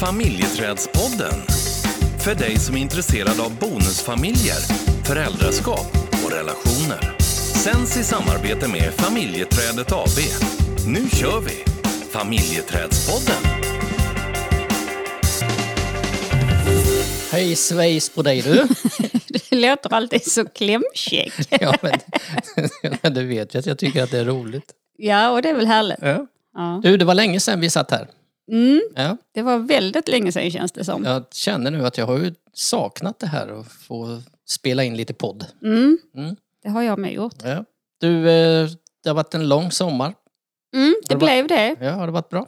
Familjeträdspodden. 0.00 1.40
För 2.18 2.34
dig 2.34 2.58
som 2.58 2.76
är 2.76 2.80
intresserad 2.80 3.40
av 3.40 3.58
bonusfamiljer, 3.58 4.60
föräldraskap 5.04 5.86
och 6.24 6.32
relationer. 6.32 7.16
Sänds 7.64 7.96
i 7.96 8.04
samarbete 8.04 8.68
med 8.68 8.92
Familjeträdet 8.94 9.92
AB. 9.92 10.18
Nu 10.86 11.08
kör 11.08 11.40
vi! 11.40 11.64
Familjeträdspodden. 12.10 13.42
Hej 17.32 17.56
svejs 17.56 18.14
på 18.14 18.22
dig 18.22 18.42
du. 18.42 18.68
Du 19.50 19.60
låter 19.60 19.94
alltid 19.94 20.30
så 20.32 20.44
klämkäck. 20.44 21.32
ja, 21.60 21.74
men, 21.82 21.92
men 23.02 23.14
du 23.14 23.26
vet 23.26 23.54
ju 23.54 23.58
att 23.58 23.66
jag 23.66 23.78
tycker 23.78 24.02
att 24.02 24.10
det 24.10 24.18
är 24.18 24.24
roligt. 24.24 24.72
Ja, 24.98 25.30
och 25.30 25.42
det 25.42 25.48
är 25.48 25.54
väl 25.54 25.66
härligt. 25.66 25.98
Ja. 26.02 26.26
Ja. 26.54 26.80
Du, 26.82 26.96
det 26.96 27.04
var 27.04 27.14
länge 27.14 27.40
sedan 27.40 27.60
vi 27.60 27.70
satt 27.70 27.90
här. 27.90 28.08
Mm, 28.48 28.80
Ja. 28.94 29.16
det 29.34 29.42
var 29.42 29.58
väldigt 29.58 30.08
länge 30.08 30.32
sedan 30.32 30.50
känns 30.50 30.72
det 30.72 30.84
som. 30.84 31.04
Jag 31.04 31.24
känner 31.34 31.70
nu 31.70 31.86
att 31.86 31.98
jag 31.98 32.06
har 32.06 32.18
ju 32.18 32.34
saknat 32.52 33.18
det 33.18 33.26
här 33.26 33.50
och 33.52 33.66
få 33.66 34.22
spela 34.48 34.84
in 34.84 34.96
lite 34.96 35.14
podd. 35.14 35.46
Mm, 35.62 35.98
Mm. 36.14 36.36
det 36.62 36.68
har 36.68 36.82
jag 36.82 36.98
med 36.98 37.12
gjort. 37.12 37.34
Ja. 37.44 37.64
Du, 38.00 38.30
eh, 38.30 38.68
det 39.02 39.08
har 39.10 39.14
varit 39.14 39.34
en 39.34 39.48
lång 39.48 39.70
sommar. 39.70 40.14
Mm, 40.74 40.94
det 41.08 41.14
det 41.14 41.18
blev 41.18 41.46
det. 41.46 41.76
Ja, 41.80 41.90
har 41.90 42.06
det 42.06 42.12
varit 42.12 42.28
bra? 42.28 42.46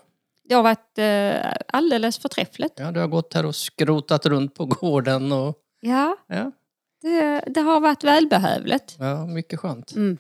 Det 0.48 0.55
har 0.55 0.62
varit 0.62 0.98
eh, 0.98 1.52
alldeles 1.77 2.19
förträffligt. 2.19 2.73
Ja, 2.77 2.91
du 2.92 3.01
har 3.01 3.06
gått 3.09 3.34
här 3.34 3.47
och 3.47 3.55
skrotat 3.56 4.27
runt 4.27 4.55
på 4.55 4.64
gården 4.67 5.33
och 5.33 5.56
Ja, 5.80 6.17
ja, 6.28 6.53
det, 7.03 7.45
det 7.47 7.61
har 7.61 7.80
varit 7.80 8.05
välbehövligt. 8.05 8.97
ja 8.98 9.27
mycket 9.27 9.61
skönt. 9.61 9.92
Mm. 9.97 10.19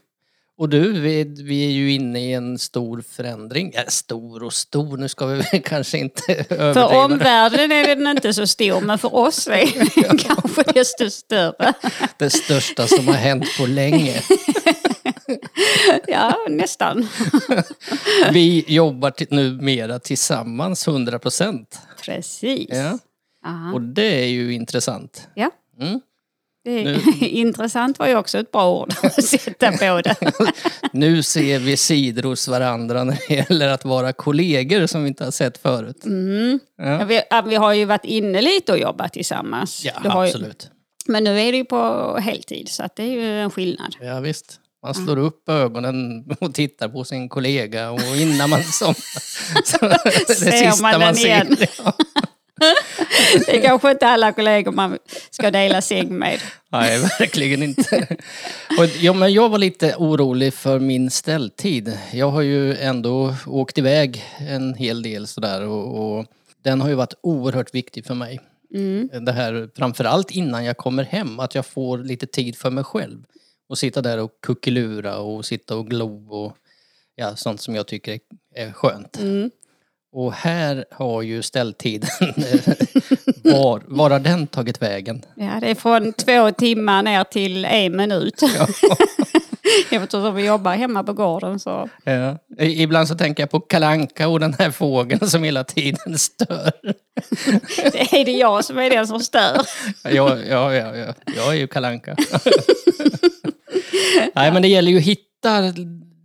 Och 0.60 0.68
du, 0.68 1.00
vi, 1.00 1.24
vi 1.24 1.66
är 1.66 1.70
ju 1.70 1.92
inne 1.92 2.20
i 2.20 2.32
en 2.32 2.58
stor 2.58 3.04
förändring. 3.08 3.72
Ja, 3.74 3.82
stor 3.88 4.42
och 4.42 4.52
stor, 4.52 4.96
nu 4.96 5.08
ska 5.08 5.26
vi 5.26 5.36
väl 5.36 5.62
kanske 5.64 5.98
inte 5.98 6.44
För 6.44 6.54
överdriva. 6.54 7.04
omvärlden 7.04 7.72
är 7.72 7.96
den 7.96 8.06
inte 8.06 8.34
så 8.34 8.46
stor, 8.46 8.80
men 8.80 8.98
för 8.98 9.14
oss 9.14 9.46
är 9.46 10.02
den 10.08 10.18
kanske 10.18 10.62
desto 10.62 11.10
större. 11.10 11.72
Det 12.16 12.30
största 12.30 12.86
som 12.86 13.08
har 13.08 13.14
hänt 13.14 13.44
på 13.58 13.66
länge. 13.66 14.22
Ja, 16.06 16.36
nästan. 16.48 17.08
Vi 18.32 18.64
jobbar 18.68 19.34
numera 19.34 19.98
tillsammans 19.98 20.88
100 20.88 21.18
procent. 21.18 21.80
Precis. 22.04 22.68
Ja. 22.68 22.98
Och 23.74 23.80
det 23.80 24.24
är 24.24 24.28
ju 24.28 24.54
intressant. 24.54 25.28
Ja. 25.34 25.50
Mm. 25.80 26.00
Det 26.64 26.82
är, 26.82 27.24
intressant 27.28 27.98
var 27.98 28.06
ju 28.06 28.16
också 28.16 28.38
ett 28.38 28.52
bra 28.52 28.70
ord 28.70 28.94
att 29.02 29.24
sätta 29.24 29.72
på 29.72 30.00
det. 30.00 30.16
Nu 30.92 31.22
ser 31.22 31.58
vi 31.58 31.76
sidor 31.76 32.22
hos 32.22 32.48
varandra 32.48 33.04
när 33.04 33.18
det 33.28 33.34
gäller 33.34 33.68
att 33.68 33.84
vara 33.84 34.12
kollegor 34.12 34.86
som 34.86 35.02
vi 35.02 35.08
inte 35.08 35.24
har 35.24 35.30
sett 35.30 35.58
förut. 35.58 36.04
Mm. 36.04 36.60
Ja, 36.76 37.04
vi, 37.04 37.22
vi 37.46 37.56
har 37.56 37.72
ju 37.72 37.84
varit 37.84 38.04
inne 38.04 38.40
lite 38.40 38.72
och 38.72 38.78
jobbat 38.78 39.12
tillsammans. 39.12 39.84
ja 39.84 40.10
har 40.10 40.24
ju, 40.24 40.28
absolut. 40.28 40.70
men 41.06 41.24
nu 41.24 41.40
är 41.40 41.52
det 41.52 41.58
ju 41.58 41.64
på 41.64 42.16
heltid 42.18 42.68
så 42.68 42.82
att 42.82 42.96
det 42.96 43.02
är 43.02 43.12
ju 43.12 43.40
en 43.40 43.50
skillnad. 43.50 43.96
Ja, 44.00 44.20
visst. 44.20 44.60
Man 44.82 44.94
slår 44.94 45.18
upp 45.18 45.48
ögonen 45.48 46.24
och 46.40 46.54
tittar 46.54 46.88
på 46.88 47.04
sin 47.04 47.28
kollega 47.28 47.90
och 47.90 48.16
innan 48.16 48.50
man 48.50 48.62
somnar. 48.62 49.64
Så 49.64 49.88
det 50.26 50.34
Ser 50.34 50.82
man 50.82 51.00
den 51.00 51.18
igen? 51.18 51.56
Det 53.46 53.56
är 53.56 53.62
kanske 53.62 53.90
inte 53.90 54.06
alla 54.06 54.32
kollegor 54.32 54.72
man 54.72 54.98
ska 55.30 55.50
dela 55.50 55.80
säng 55.80 56.18
med. 56.18 56.40
Nej, 56.68 56.98
verkligen 57.18 57.62
inte. 57.62 58.16
Och, 58.78 58.86
ja, 59.00 59.12
men 59.12 59.32
jag 59.32 59.48
var 59.48 59.58
lite 59.58 59.94
orolig 59.96 60.54
för 60.54 60.78
min 60.78 61.10
ställtid. 61.10 61.98
Jag 62.12 62.30
har 62.30 62.42
ju 62.42 62.76
ändå 62.76 63.34
åkt 63.46 63.78
iväg 63.78 64.24
en 64.38 64.74
hel 64.74 65.02
del 65.02 65.26
sådär 65.26 65.66
och, 65.66 66.18
och 66.18 66.26
den 66.62 66.80
har 66.80 66.88
ju 66.88 66.94
varit 66.94 67.14
oerhört 67.22 67.74
viktig 67.74 68.06
för 68.06 68.14
mig. 68.14 68.40
Mm. 68.74 69.24
Det 69.24 69.32
här 69.32 69.70
framförallt 69.76 70.30
innan 70.30 70.64
jag 70.64 70.76
kommer 70.76 71.04
hem, 71.04 71.40
att 71.40 71.54
jag 71.54 71.66
får 71.66 71.98
lite 71.98 72.26
tid 72.26 72.56
för 72.56 72.70
mig 72.70 72.84
själv. 72.84 73.24
Och 73.68 73.78
sitta 73.78 74.02
där 74.02 74.18
och 74.18 74.30
kuckelura 74.42 75.18
och 75.18 75.44
sitta 75.44 75.76
och 75.76 75.86
glo 75.86 76.44
och 76.44 76.56
ja, 77.14 77.36
sånt 77.36 77.60
som 77.60 77.74
jag 77.74 77.86
tycker 77.86 78.12
är, 78.12 78.20
är 78.54 78.72
skönt. 78.72 79.18
Mm. 79.18 79.50
Och 80.12 80.32
här 80.32 80.84
har 80.90 81.22
ju 81.22 81.42
ställtiden, 81.42 82.10
var, 83.44 83.82
var 83.86 84.10
har 84.10 84.20
den 84.20 84.46
tagit 84.46 84.82
vägen? 84.82 85.22
Ja, 85.34 85.58
det 85.60 85.70
är 85.70 85.74
från 85.74 86.12
två 86.12 86.50
timmar 86.50 87.02
ner 87.02 87.24
till 87.24 87.64
en 87.64 87.96
minut. 87.96 88.40
Eftersom 89.90 90.34
vi 90.34 90.46
jobbar 90.46 90.74
hemma 90.74 91.04
på 91.04 91.12
gården 91.12 91.58
så... 91.58 91.88
Ja. 92.04 92.38
Ibland 92.58 93.08
så 93.08 93.14
tänker 93.14 93.42
jag 93.42 93.50
på 93.50 93.60
kalanka 93.60 94.28
och 94.28 94.40
den 94.40 94.54
här 94.58 94.70
fågeln 94.70 95.28
som 95.28 95.44
hela 95.44 95.64
tiden 95.64 96.18
stör. 96.18 96.72
Det 97.92 98.20
är 98.20 98.24
det 98.24 98.32
jag 98.32 98.64
som 98.64 98.78
är 98.78 98.90
den 98.90 99.06
som 99.06 99.20
stör. 99.20 99.60
Ja, 100.04 100.38
ja, 100.38 100.74
ja, 100.74 100.96
ja. 100.96 101.14
jag 101.36 101.48
är 101.48 101.58
ju 101.58 101.66
kalanka. 101.66 102.16
Nej, 104.34 104.52
men 104.52 104.62
det 104.62 104.68
gäller 104.68 104.90
ju 104.90 104.98
att 104.98 105.04
hitta, 105.04 105.60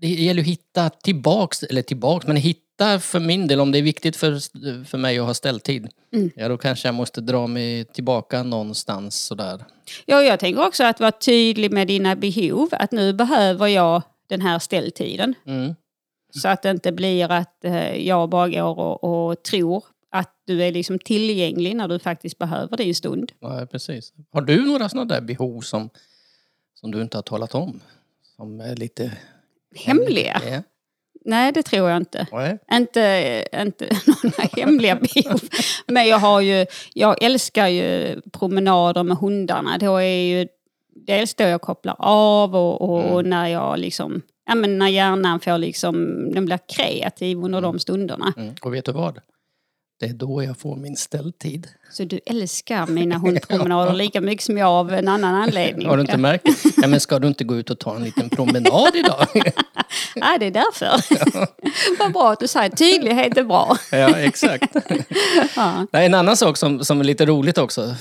det 0.02 0.08
gäller 0.08 0.42
att 0.42 0.48
hitta 0.48 0.90
tillbaks, 0.90 1.64
eller 1.64 1.82
tillbaks, 1.82 2.28
men 2.28 2.36
hitta 2.36 2.65
för 3.02 3.20
min 3.20 3.48
del, 3.48 3.60
om 3.60 3.72
det 3.72 3.78
är 3.78 3.82
viktigt 3.84 4.16
för, 4.16 4.40
för 4.86 4.98
mig 4.98 5.20
att 5.20 5.26
ha 5.26 5.34
ställtid, 5.34 5.88
Mm. 6.14 6.32
ja 6.36 6.48
då 6.48 6.58
kanske 6.58 6.88
jag 6.88 6.96
måste 6.96 7.22
dra 7.22 7.48
mig 7.48 7.86
tillbaka 7.86 8.44
någonstans 8.44 9.26
sådär. 9.26 9.66
Ja, 10.06 10.24
jag 10.24 10.40
tänker 10.40 10.66
också 10.68 10.84
att 10.84 11.00
vara 11.00 11.12
tydlig 11.12 11.72
med 11.72 11.88
dina 11.88 12.16
behov. 12.16 12.68
Att 12.72 12.92
nu 12.92 13.14
behöver 13.14 13.68
jag 13.68 14.02
den 14.28 14.42
här 14.42 14.60
ställtiden. 14.60 15.34
Mm. 15.46 15.76
Så 16.42 16.48
att 16.48 16.62
det 16.62 16.70
inte 16.72 16.92
blir 16.92 17.32
att 17.32 17.66
eh, 17.66 17.96
jag 18.08 18.30
bara 18.30 18.50
går 18.50 18.80
och, 18.80 19.30
och 19.30 19.44
tror 19.44 19.84
att 20.12 20.32
du 20.46 20.64
är 20.64 20.72
liksom 20.72 21.00
tillgänglig 21.00 21.76
när 21.76 21.88
du 21.88 22.00
faktiskt 22.00 22.38
behöver 22.38 22.78
din 22.78 22.96
stund. 22.96 23.32
Ja, 23.40 23.68
precis. 23.72 24.14
Har 24.32 24.42
du 24.42 24.66
några 24.66 24.90
sådana 24.90 25.06
där 25.16 25.22
behov 25.22 25.62
som, 25.62 25.90
som 26.74 26.92
du 26.92 27.02
inte 27.02 27.18
har 27.18 27.22
talat 27.22 27.56
om? 27.56 27.80
Som 28.36 28.60
är 28.60 28.76
lite... 28.76 29.18
Hemliga? 29.76 30.42
Ja. 30.46 30.62
Nej, 31.26 31.52
det 31.52 31.64
tror 31.64 31.90
jag 31.90 31.98
inte. 31.98 32.28
Nej. 32.32 32.58
Inte, 32.72 33.48
inte 33.62 33.86
några 34.24 34.50
hemliga 34.56 34.96
behov. 34.96 35.40
Men 35.88 36.08
jag 36.08 36.18
har 36.18 36.42
ju, 36.42 36.66
jag 36.94 37.24
älskar 37.24 37.68
ju 37.68 38.22
promenader 38.32 39.04
med 39.04 39.18
hundarna. 39.18 39.78
Då 39.78 39.98
är 39.98 40.24
ju 40.24 40.48
dels 40.96 41.34
då 41.36 41.44
jag 41.44 41.62
kopplar 41.62 41.96
av 42.00 42.56
och, 42.56 42.82
och, 42.82 43.14
och 43.14 43.26
när 43.26 43.48
jag 43.48 43.80
liksom, 43.80 44.22
ja 44.48 44.56
men 44.56 44.78
när 44.78 44.88
hjärnan 44.88 45.40
får 45.40 45.58
liksom, 45.58 45.96
den 46.34 46.46
blir 46.46 46.60
kreativ 46.76 47.38
under 47.38 47.62
de 47.62 47.80
stunderna. 47.80 48.34
Mm. 48.38 48.54
Och 48.62 48.74
vet 48.74 48.86
du 48.86 48.92
vad? 48.92 49.20
Det 50.00 50.06
är 50.06 50.14
då 50.14 50.44
jag 50.44 50.58
får 50.58 50.76
min 50.76 50.96
ställtid. 50.96 51.68
Så 51.92 52.04
du 52.04 52.20
älskar 52.26 52.88
mina 52.88 53.18
hundpromenader 53.18 53.94
lika 54.04 54.22
mycket 54.22 54.46
som 54.46 54.58
jag 54.58 54.68
av 54.70 54.94
en 54.94 55.08
annan 55.08 55.36
anledning. 55.36 55.88
Har 55.88 55.98
du 55.98 56.02
inte 56.02 56.18
märkt? 56.18 56.48
Ja, 56.78 56.88
men 56.88 57.00
ska 57.00 57.20
du 57.20 57.28
inte 57.28 57.44
gå 57.44 57.56
ut 57.56 57.70
och 57.70 57.80
ta 57.80 57.96
en 57.96 58.04
liten 58.04 58.30
promenad 58.30 58.96
idag? 58.96 59.28
Ja, 60.16 60.38
det 60.40 60.46
är 60.46 60.52
därför. 60.52 60.90
Vad 62.00 62.14
bra 62.14 62.32
att 62.32 62.40
du 62.40 62.48
säger 62.48 62.70
tydlighet 62.70 63.38
är 63.38 63.44
bra. 63.44 63.78
ja, 63.92 64.18
exakt. 64.18 64.76
Ja. 65.56 65.88
Nej, 65.92 66.06
en 66.06 66.14
annan 66.14 66.38
sak 66.38 66.58
som, 66.58 66.84
som 66.86 67.00
är 67.00 67.04
lite 67.04 67.26
roligt 67.26 67.58
också, 67.58 67.96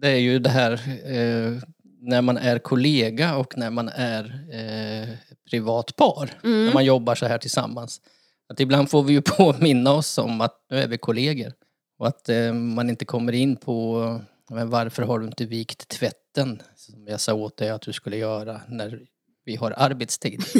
det 0.00 0.08
är 0.08 0.16
ju 0.16 0.38
det 0.38 0.50
här 0.50 0.72
eh, 1.04 1.62
när 2.00 2.22
man 2.22 2.36
är 2.36 2.58
kollega 2.58 3.36
och 3.36 3.58
när 3.58 3.70
man 3.70 3.88
är 3.88 4.24
eh, 4.52 5.08
privatpar. 5.50 6.30
När 6.42 6.72
man 6.74 6.84
jobbar 6.84 7.14
så 7.14 7.26
här 7.26 7.38
tillsammans. 7.38 8.00
Att 8.48 8.60
ibland 8.60 8.90
får 8.90 9.02
vi 9.02 9.12
ju 9.12 9.22
påminna 9.36 9.92
oss 9.92 10.18
om 10.18 10.40
att 10.40 10.66
nu 10.70 10.78
är 10.78 10.88
vi 10.88 10.98
kollegor. 10.98 11.52
Och 11.98 12.06
att 12.06 12.28
eh, 12.28 12.52
man 12.52 12.90
inte 12.90 13.04
kommer 13.04 13.32
in 13.32 13.56
på 13.56 14.20
men 14.50 14.70
varför 14.70 15.02
har 15.02 15.18
du 15.18 15.26
inte 15.26 15.44
vikt 15.44 15.88
tvätten 15.88 16.62
som 16.76 17.06
jag 17.06 17.20
sa 17.20 17.34
åt 17.34 17.56
dig 17.56 17.70
att 17.70 17.82
du 17.82 17.92
skulle 17.92 18.16
göra 18.16 18.60
när 18.68 19.00
vi 19.44 19.56
har 19.56 19.74
arbetstid. 19.76 20.44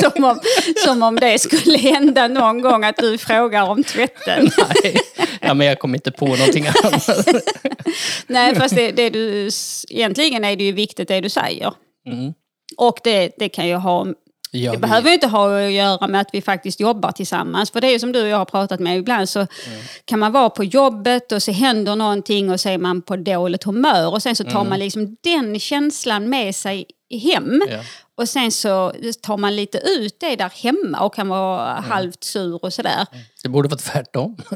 Som, 0.00 0.24
om, 0.24 0.40
som 0.84 1.02
om 1.02 1.16
det 1.16 1.38
skulle 1.38 1.78
hända 1.78 2.28
någon 2.28 2.62
gång 2.62 2.84
att 2.84 2.96
du 2.96 3.18
frågar 3.18 3.62
om 3.62 3.84
tvätten. 3.84 4.50
Nej, 4.82 4.96
ja, 5.40 5.54
men 5.54 5.66
jag 5.66 5.78
kom 5.78 5.94
inte 5.94 6.10
på 6.10 6.26
någonting 6.26 6.66
annat. 6.66 7.28
Nej, 8.26 8.54
fast 8.54 8.74
det, 8.74 8.92
det 8.92 9.10
du, 9.10 9.50
egentligen 9.88 10.44
är 10.44 10.56
det 10.56 10.64
ju 10.64 10.72
viktigt 10.72 11.08
det 11.08 11.20
du 11.20 11.28
säger. 11.28 11.72
Mm. 12.06 12.32
Och 12.76 12.98
det, 13.04 13.32
det 13.38 13.48
kan 13.48 13.68
ju 13.68 13.74
ha 13.74 14.06
Jag 14.50 14.74
Det 14.74 14.78
behöver 14.78 15.08
ju 15.08 15.14
inte 15.14 15.26
ha 15.26 15.66
att 15.66 15.72
göra 15.72 16.06
med 16.06 16.20
att 16.20 16.28
vi 16.32 16.42
faktiskt 16.42 16.80
jobbar 16.80 17.12
tillsammans. 17.12 17.70
För 17.70 17.80
det 17.80 17.86
är 17.86 17.92
ju 17.92 17.98
som 17.98 18.12
du 18.12 18.22
och 18.22 18.28
jag 18.28 18.36
har 18.36 18.44
pratat 18.44 18.80
med. 18.80 18.98
Ibland 18.98 19.28
så 19.28 19.46
kan 20.04 20.18
man 20.18 20.32
vara 20.32 20.50
på 20.50 20.64
jobbet 20.64 21.32
och 21.32 21.42
så 21.42 21.52
händer 21.52 21.96
någonting 21.96 22.50
och 22.50 22.60
så 22.60 22.68
är 22.68 22.78
man 22.78 23.02
på 23.02 23.16
dåligt 23.16 23.64
humör. 23.64 24.12
Och 24.12 24.22
sen 24.22 24.36
så 24.36 24.44
tar 24.44 24.64
man 24.64 24.78
liksom 24.78 25.16
den 25.20 25.60
känslan 25.60 26.28
med 26.28 26.54
sig 26.54 26.86
hem. 27.32 27.62
Ja. 27.68 27.80
Och 28.14 28.28
sen 28.28 28.52
så 28.52 28.92
tar 29.22 29.36
man 29.36 29.56
lite 29.56 29.78
ut 29.78 30.20
det 30.20 30.36
där 30.36 30.52
hemma 30.62 31.00
och 31.00 31.14
kan 31.14 31.28
vara 31.28 31.80
halvt 31.80 32.24
sur 32.24 32.64
och 32.64 32.72
sådär. 32.72 33.06
Det 33.42 33.48
borde 33.48 33.68
vara 33.68 33.78
tvärtom. 33.78 34.36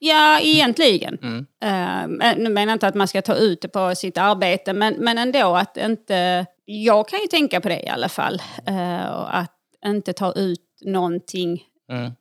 Ja, 0.00 0.40
egentligen. 0.40 1.46
Eh, 1.62 2.34
nu 2.36 2.50
menar 2.50 2.66
jag 2.66 2.72
inte 2.72 2.86
att 2.86 2.94
man 2.94 3.08
ska 3.08 3.22
ta 3.22 3.34
ut 3.34 3.62
det 3.62 3.68
på 3.68 3.94
sitt 3.94 4.18
arbete, 4.18 4.72
men, 4.72 4.94
men 4.94 5.18
ändå 5.18 5.56
att 5.56 5.76
inte... 5.76 6.46
Jag 6.70 7.08
kan 7.08 7.18
ju 7.20 7.26
tänka 7.26 7.60
på 7.60 7.68
det 7.68 7.82
i 7.82 7.88
alla 7.88 8.08
fall. 8.08 8.42
och 9.10 9.36
att 9.36 9.54
inte 9.86 10.12
ta 10.12 10.32
ut 10.32 10.60
någonting 10.84 11.64
Mm. 11.90 12.12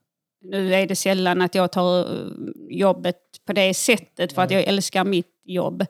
nu 0.41 0.73
är 0.75 0.87
det 0.87 0.95
sällan 0.95 1.41
att 1.41 1.55
jag 1.55 1.71
tar 1.71 1.99
eh, 1.99 2.27
jobbet 2.69 3.17
på 3.45 3.53
det 3.53 3.73
sättet 3.73 4.33
för 4.33 4.41
att 4.41 4.51
jag 4.51 4.63
älskar 4.63 5.03
mitt 5.03 5.41
jobb. 5.43 5.85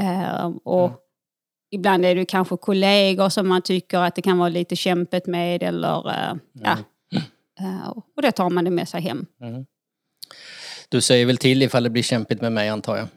Eh, 0.00 0.46
och 0.64 0.92
Ibland 1.70 2.04
är 2.04 2.14
det 2.14 2.24
kanske 2.24 2.56
kollegor 2.56 3.28
som 3.28 3.48
man 3.48 3.62
tycker 3.62 3.98
att 3.98 4.14
det 4.14 4.22
kan 4.22 4.38
vara 4.38 4.48
lite 4.48 4.76
kämpigt 4.76 5.26
med 5.26 5.62
eller 5.62 6.10
eh, 6.10 6.34
ja. 6.52 6.78
Eh, 7.60 7.88
och 8.16 8.22
då 8.22 8.32
tar 8.32 8.50
man 8.50 8.64
det 8.64 8.70
med 8.70 8.88
sig 8.88 9.00
hem. 9.00 9.26
Du 10.88 11.00
säger 11.00 11.26
väl 11.26 11.36
till 11.36 11.62
ifall 11.62 11.82
det 11.82 11.90
blir 11.90 12.02
kämpigt 12.02 12.40
med 12.40 12.52
mig 12.52 12.68
antar 12.68 12.96
jag? 12.96 13.08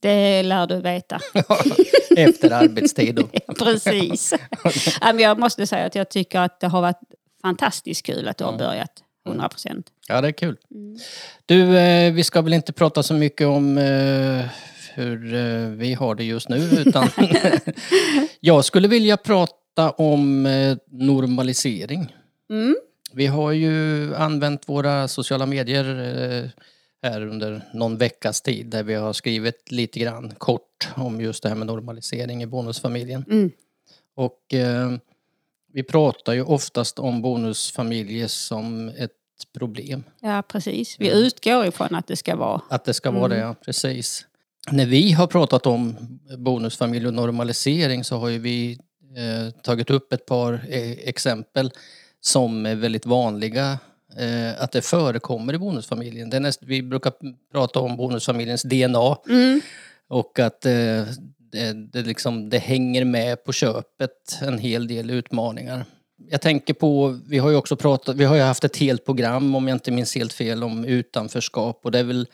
Det 0.00 0.42
lär 0.42 0.66
du 0.66 0.80
veta. 0.80 1.20
Efter 2.16 2.50
arbetstid 2.50 3.14
då. 3.14 3.28
Precis. 3.58 4.34
Men 5.00 5.18
jag 5.18 5.38
måste 5.38 5.66
säga 5.66 5.86
att 5.86 5.94
jag 5.94 6.08
tycker 6.10 6.40
att 6.40 6.60
det 6.60 6.66
har 6.66 6.80
varit 6.80 7.00
fantastiskt 7.42 8.06
kul 8.06 8.28
att 8.28 8.38
du 8.38 8.44
har 8.44 8.58
börjat. 8.58 8.92
100 9.26 9.48
procent. 9.48 9.86
Ja, 10.08 10.20
det 10.20 10.28
är 10.28 10.32
kul. 10.32 10.56
Du, 11.46 11.78
eh, 11.78 12.12
vi 12.12 12.24
ska 12.24 12.42
väl 12.42 12.52
inte 12.52 12.72
prata 12.72 13.02
så 13.02 13.14
mycket 13.14 13.46
om 13.46 13.78
eh, 13.78 14.44
hur 14.94 15.34
eh, 15.34 15.68
vi 15.68 15.94
har 15.94 16.14
det 16.14 16.24
just 16.24 16.48
nu 16.48 16.56
utan 16.86 17.08
jag 18.40 18.64
skulle 18.64 18.88
vilja 18.88 19.16
prata 19.16 19.90
om 19.90 20.42
normalisering. 20.90 22.14
Mm. 22.50 22.76
Vi 23.12 23.26
har 23.26 23.52
ju 23.52 24.14
använt 24.14 24.68
våra 24.68 25.08
sociala 25.08 25.46
medier 25.46 25.84
här 27.02 27.26
under 27.26 27.62
någon 27.74 27.96
veckas 27.96 28.40
tid 28.40 28.66
där 28.66 28.82
vi 28.82 28.94
har 28.94 29.12
skrivit 29.12 29.72
lite 29.72 29.98
grann 30.00 30.34
kort 30.38 30.88
om 30.96 31.20
just 31.20 31.42
det 31.42 31.48
här 31.48 31.56
med 31.56 31.66
normalisering 31.66 32.42
i 32.42 32.46
bonusfamiljen. 32.46 33.24
Mm. 33.30 33.50
Och 34.14 34.54
eh, 34.54 34.92
vi 35.72 35.82
pratar 35.82 36.32
ju 36.32 36.42
oftast 36.42 36.98
om 36.98 37.22
bonusfamiljer 37.22 38.26
som 38.26 38.88
ett 38.88 39.12
problem. 39.58 40.04
Ja, 40.20 40.42
precis. 40.48 40.96
Vi 40.98 41.10
utgår 41.10 41.66
ifrån 41.66 41.94
att 41.94 42.06
det 42.06 42.16
ska 42.16 42.36
vara. 42.36 42.60
Att 42.68 42.84
det 42.84 42.94
ska 42.94 43.10
vara 43.10 43.28
det, 43.28 43.38
ja, 43.38 43.54
precis. 43.64 44.26
När 44.70 44.86
vi 44.86 45.12
har 45.12 45.26
pratat 45.26 45.66
om 45.66 45.96
bonusfamilj 46.38 47.06
och 47.06 47.14
normalisering 47.14 48.04
så 48.04 48.16
har 48.16 48.28
ju 48.28 48.38
vi 48.38 48.78
eh, 49.16 49.50
tagit 49.62 49.90
upp 49.90 50.12
ett 50.12 50.26
par 50.26 50.52
eh, 50.68 50.90
exempel 50.90 51.70
som 52.20 52.66
är 52.66 52.74
väldigt 52.74 53.06
vanliga 53.06 53.78
eh, 54.16 54.62
att 54.62 54.72
det 54.72 54.82
förekommer 54.82 55.54
i 55.54 55.58
bonusfamiljen. 55.58 56.30
Det 56.30 56.40
näst, 56.40 56.60
vi 56.62 56.82
brukar 56.82 57.12
prata 57.52 57.80
om 57.80 57.96
bonusfamiljens 57.96 58.62
DNA 58.62 59.16
Mm. 59.28 59.60
och 60.08 60.38
att 60.38 60.66
eh, 60.66 60.72
det, 61.52 61.72
det, 61.92 62.02
liksom, 62.02 62.50
det 62.50 62.58
hänger 62.58 63.04
med 63.04 63.44
på 63.44 63.52
köpet 63.52 64.38
en 64.42 64.58
hel 64.58 64.88
del 64.88 65.10
utmaningar. 65.10 65.84
Jag 66.30 66.40
tänker 66.40 66.74
på, 66.74 67.18
vi 67.28 67.38
har 67.38 67.50
ju 67.50 67.56
också 67.56 67.76
pratat, 67.76 68.16
vi 68.16 68.24
har 68.24 68.36
ju 68.36 68.42
haft 68.42 68.64
ett 68.64 68.76
helt 68.76 69.04
program 69.04 69.54
om 69.54 69.68
jag 69.68 69.74
inte 69.74 69.90
minns 69.90 70.14
helt 70.14 70.32
fel 70.32 70.64
om 70.64 70.84
utanförskap 70.84 71.80
och 71.84 71.90
det 71.90 71.98
är 71.98 72.04
väl 72.04 72.26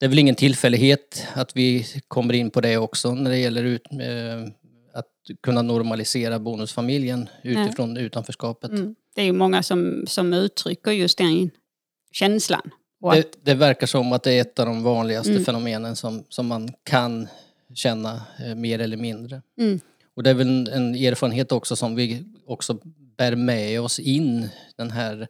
det 0.00 0.06
är 0.06 0.08
väl 0.08 0.18
ingen 0.18 0.34
tillfällighet 0.34 1.26
att 1.34 1.56
vi 1.56 1.86
kommer 2.08 2.34
in 2.34 2.50
på 2.50 2.60
det 2.60 2.76
också 2.76 3.14
när 3.14 3.30
det 3.30 3.38
gäller 3.38 3.64
ut, 3.64 3.86
eh, 3.92 4.48
att 4.94 5.40
kunna 5.42 5.62
normalisera 5.62 6.38
bonusfamiljen 6.38 7.28
utifrån 7.42 7.96
utanförskapet. 7.96 8.70
Mm. 8.70 8.94
Det 9.14 9.20
är 9.22 9.26
ju 9.26 9.32
många 9.32 9.62
som, 9.62 10.04
som 10.06 10.32
uttrycker 10.32 10.90
just 10.90 11.18
den 11.18 11.50
känslan. 12.12 12.70
Det, 13.12 13.32
det 13.42 13.54
verkar 13.54 13.86
som 13.86 14.12
att 14.12 14.22
det 14.22 14.32
är 14.32 14.40
ett 14.40 14.58
av 14.58 14.66
de 14.66 14.82
vanligaste 14.82 15.30
Mm. 15.30 15.44
fenomenen 15.44 15.96
som, 15.96 16.24
som 16.28 16.46
man 16.46 16.72
kan 16.84 17.28
känna 17.74 18.22
eh, 18.46 18.54
mer 18.54 18.78
eller 18.78 18.96
mindre. 18.96 19.42
mm. 19.58 19.80
Och 20.16 20.22
det 20.22 20.30
är 20.30 20.34
väl 20.34 20.48
en, 20.48 20.66
en 20.66 20.94
erfarenhet 20.94 21.52
också 21.52 21.76
som 21.76 21.94
vi 21.96 22.24
också 22.46 22.78
bär 23.16 23.36
med 23.36 23.80
oss 23.80 23.98
in 23.98 24.48
den 24.76 24.90
här, 24.90 25.28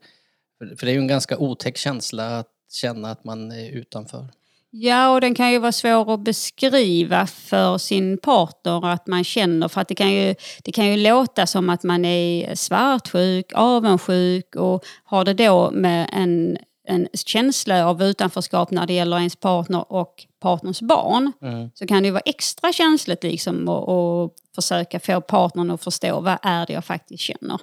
för 0.59 0.77
för 0.77 0.87
det 0.87 0.93
är 0.93 0.95
ju 0.95 0.99
en 1.01 1.07
ganska 1.09 1.39
otäck 1.39 1.77
känsla 1.77 2.39
att 2.39 2.49
känna 2.73 3.11
att 3.11 3.25
man 3.25 3.53
är 3.53 3.71
utanför. 3.71 4.27
Ja, 4.77 5.11
och 5.11 5.21
den 5.21 5.35
kan 5.35 5.53
ju 5.53 5.59
vara 5.59 5.73
svår 5.73 6.15
att 6.15 6.21
beskriva 6.21 7.27
för 7.27 7.79
sin 7.79 8.19
partner 8.19 8.87
att 8.87 9.07
man 9.07 9.25
känner. 9.25 9.69
För 9.69 9.81
att 9.81 9.89
det 9.89 9.95
kan 9.95 10.13
ju, 10.13 10.35
det 10.65 10.73
kan 10.73 10.87
ju 10.87 10.97
låta 10.97 11.47
som 11.47 11.71
att 11.71 11.83
man 11.83 12.05
är 12.05 12.55
svartsjuk, 12.55 13.53
avundsjuk 13.55 14.57
och 14.57 14.85
har 15.05 15.25
det 15.25 15.35
då 15.35 15.71
med 15.71 16.11
en, 16.13 16.59
en 16.89 17.09
känsla 17.13 17.87
av 17.87 18.03
utanförskap 18.03 18.71
när 18.71 18.87
det 18.87 18.93
gäller 18.93 19.17
ens 19.17 19.37
partner 19.37 19.93
och 19.93 20.27
partners 20.41 20.81
barn. 20.81 21.33
Mm. 21.43 21.71
Så 21.75 21.87
kan 21.87 22.03
det 22.03 22.07
ju 22.07 22.13
vara 22.13 22.23
extra 22.25 22.73
känsligt 22.73 23.23
liksom 23.23 23.69
att 23.69 23.89
att 23.89 24.31
försöka 24.55 25.01
få 25.01 25.21
partnern 25.21 25.71
att 25.71 25.85
förstå 25.85 26.21
vad 26.21 26.39
är 26.43 26.67
det 26.67 26.73
jag 26.73 26.85
faktiskt 26.85 27.23
känner. 27.23 27.61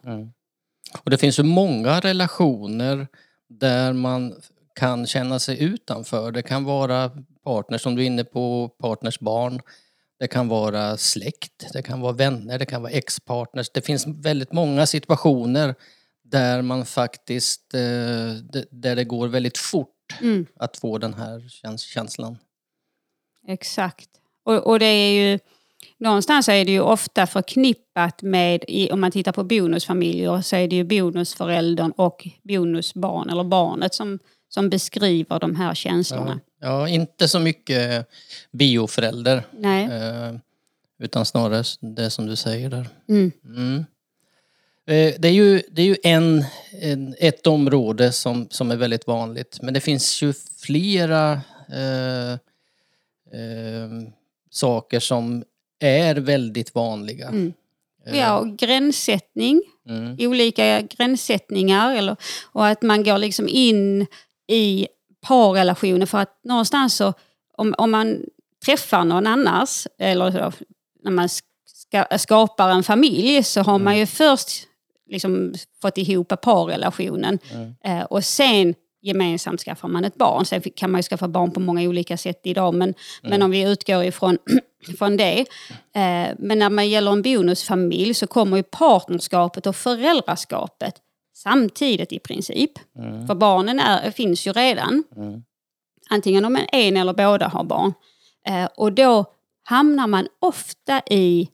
Och 1.03 1.11
det 1.11 1.17
finns 1.17 1.39
ju 1.39 1.43
många 1.43 1.99
relationer 1.99 3.07
där 3.49 3.93
man 3.93 4.33
kan 4.75 5.07
känna 5.07 5.39
sig 5.39 5.63
utanför. 5.63 6.31
Det 6.31 6.41
kan 6.41 6.63
vara 6.63 7.11
partners 7.43 7.81
som 7.81 7.95
du 7.95 8.01
är 8.01 8.05
inne 8.05 8.23
på, 8.23 8.69
partners 8.69 9.19
barn. 9.19 9.61
Det 10.19 10.27
kan 10.27 10.47
vara 10.47 10.97
släkt, 10.97 11.67
det 11.73 11.81
kan 11.81 12.01
vara 12.01 12.11
vänner, 12.13 12.59
det 12.59 12.65
kan 12.65 12.81
vara 12.81 12.91
ex-partners. 12.91 13.69
Det 13.73 13.81
finns 13.85 14.07
väldigt 14.07 14.51
många 14.51 14.85
situationer 14.85 15.75
där 16.23 16.61
man 16.61 16.85
faktiskt, 16.85 17.73
eh, 17.73 17.79
där 18.71 18.95
det 18.95 19.03
går 19.03 19.27
väldigt 19.27 19.57
fort 19.57 19.87
Mm. 20.21 20.45
att 20.55 20.77
få 20.77 20.97
den 20.97 21.13
här 21.13 21.49
käns- 21.49 21.81
känslan. 21.83 22.37
Exakt. 23.47 24.09
Och, 24.45 24.57
och 24.67 24.79
det 24.79 24.85
är 24.85 25.11
ju, 25.31 25.39
någonstans 25.97 26.49
är 26.49 26.65
det 26.65 26.71
ju 26.71 26.81
ofta 26.81 27.27
förknippat 27.27 28.21
med, 28.21 28.65
om 28.91 29.01
man 29.01 29.11
tittar 29.11 29.31
på 29.31 29.43
bonusfamiljer, 29.43 30.41
så 30.41 30.55
är 30.55 30.67
det 30.67 30.75
ju 30.75 30.83
bonusföräldern 30.83 31.91
och 31.91 32.27
bonusbarn, 32.43 33.29
eller 33.29 33.43
barnet, 33.43 33.93
som, 33.93 34.19
som 34.53 34.69
beskriver 34.69 35.39
de 35.39 35.55
här 35.55 35.73
känslorna. 35.73 36.39
Ja, 36.61 36.87
inte 36.89 37.27
så 37.27 37.39
mycket 37.39 38.07
bioförälder, 38.51 39.43
Nej. 39.51 39.83
eh, 39.85 40.35
utan 40.99 41.25
snarare 41.25 41.63
det 41.81 42.09
som 42.09 42.25
du 42.25 42.35
säger 42.35 42.69
där. 42.69 42.87
Mm. 43.09 43.31
Mm. 43.45 43.77
Eh, 44.87 45.13
Det 45.19 45.27
är 45.27 45.31
ju, 45.33 45.61
det 45.71 45.81
är 45.81 45.85
ju 45.85 45.97
en, 46.03 46.45
en, 46.81 47.15
ett 47.19 47.47
område 47.47 48.11
som, 48.11 48.47
som 48.49 48.71
är 48.71 48.75
väldigt 48.75 49.07
vanligt. 49.07 49.59
Men 49.61 49.73
det 49.73 49.79
finns 49.79 50.21
ju 50.23 50.33
flera 50.61 51.31
eh, 51.71 52.31
eh, 53.39 53.89
saker 54.49 54.99
som 54.99 55.43
är 55.79 56.15
väldigt 56.15 56.75
vanliga. 56.75 57.27
Mm. 57.27 57.53
Eh, 58.05 58.17
Ja, 58.19 58.37
och 58.39 58.57
gränssättning, 58.57 59.61
Mm. 59.87 60.17
olika 60.19 60.81
gränssättningar 60.81 61.95
eller, 61.95 62.15
och 62.51 62.67
att 62.67 62.81
man 62.81 63.03
går 63.03 63.17
liksom 63.17 63.47
in 63.47 64.05
i 64.51 64.87
parrelationer 65.27 66.05
för 66.05 66.17
att 66.17 66.39
någonstans 66.43 66.95
så, 66.95 67.13
om, 67.57 67.75
om 67.77 67.91
man 67.91 68.21
träffar 68.65 69.03
någon 69.03 69.27
annars, 69.27 69.87
eller 69.99 70.31
så, 70.31 70.51
när 71.03 71.11
man 71.11 71.29
ska, 71.65 72.05
skapar 72.17 72.69
en 72.69 72.83
familj 72.83 73.43
så 73.43 73.61
har 73.61 73.79
man 73.79 73.97
ju 73.97 74.05
först 74.05 74.67
liksom 75.09 75.53
fått 75.81 75.97
ihop 75.97 76.41
parrelationen 76.41 77.39
Mm. 77.53 77.73
eh, 77.83 78.03
och 78.03 78.25
sen 78.25 78.73
gemensamt 79.01 79.61
skaffar 79.61 79.87
man 79.87 80.05
ett 80.05 80.15
barn. 80.15 80.45
Sen 80.45 80.61
kan 80.61 80.91
man 80.91 80.99
ju 80.99 81.03
skaffa 81.03 81.27
barn 81.27 81.51
på 81.51 81.59
många 81.59 81.81
olika 81.81 82.17
sätt 82.17 82.41
idag 82.43 82.73
men, 82.73 82.93
men 83.23 83.41
om 83.41 83.51
vi 83.51 83.61
utgår 83.61 84.03
ifrån 84.03 84.37
från 84.97 85.17
det. 85.17 85.39
Eh, 85.95 86.35
men 86.39 86.59
när 86.59 86.69
man 86.69 86.89
gäller 86.89 87.11
en 87.11 87.21
bonusfamilj 87.21 88.13
så 88.13 88.27
kommer 88.27 88.57
ju 88.57 88.63
partnerskapet 88.63 89.67
och 89.67 89.75
föräldraskapet 89.75 90.95
samtidigt 91.43 92.11
i 92.13 92.19
princip. 92.19 92.71
Mm. 92.97 93.27
För 93.27 93.35
barnen 93.35 93.79
är, 93.79 94.11
finns 94.11 94.47
ju 94.47 94.53
redan. 94.53 95.03
Mm. 95.15 95.43
Antingen 96.09 96.45
om 96.45 96.59
en 96.71 96.97
eller 96.97 97.13
båda 97.13 97.47
har 97.47 97.63
barn. 97.63 97.93
Eh, 98.47 98.69
och 98.77 98.93
då 98.93 99.25
hamnar 99.63 100.07
man 100.07 100.27
ofta 100.39 101.01
i, 101.09 101.49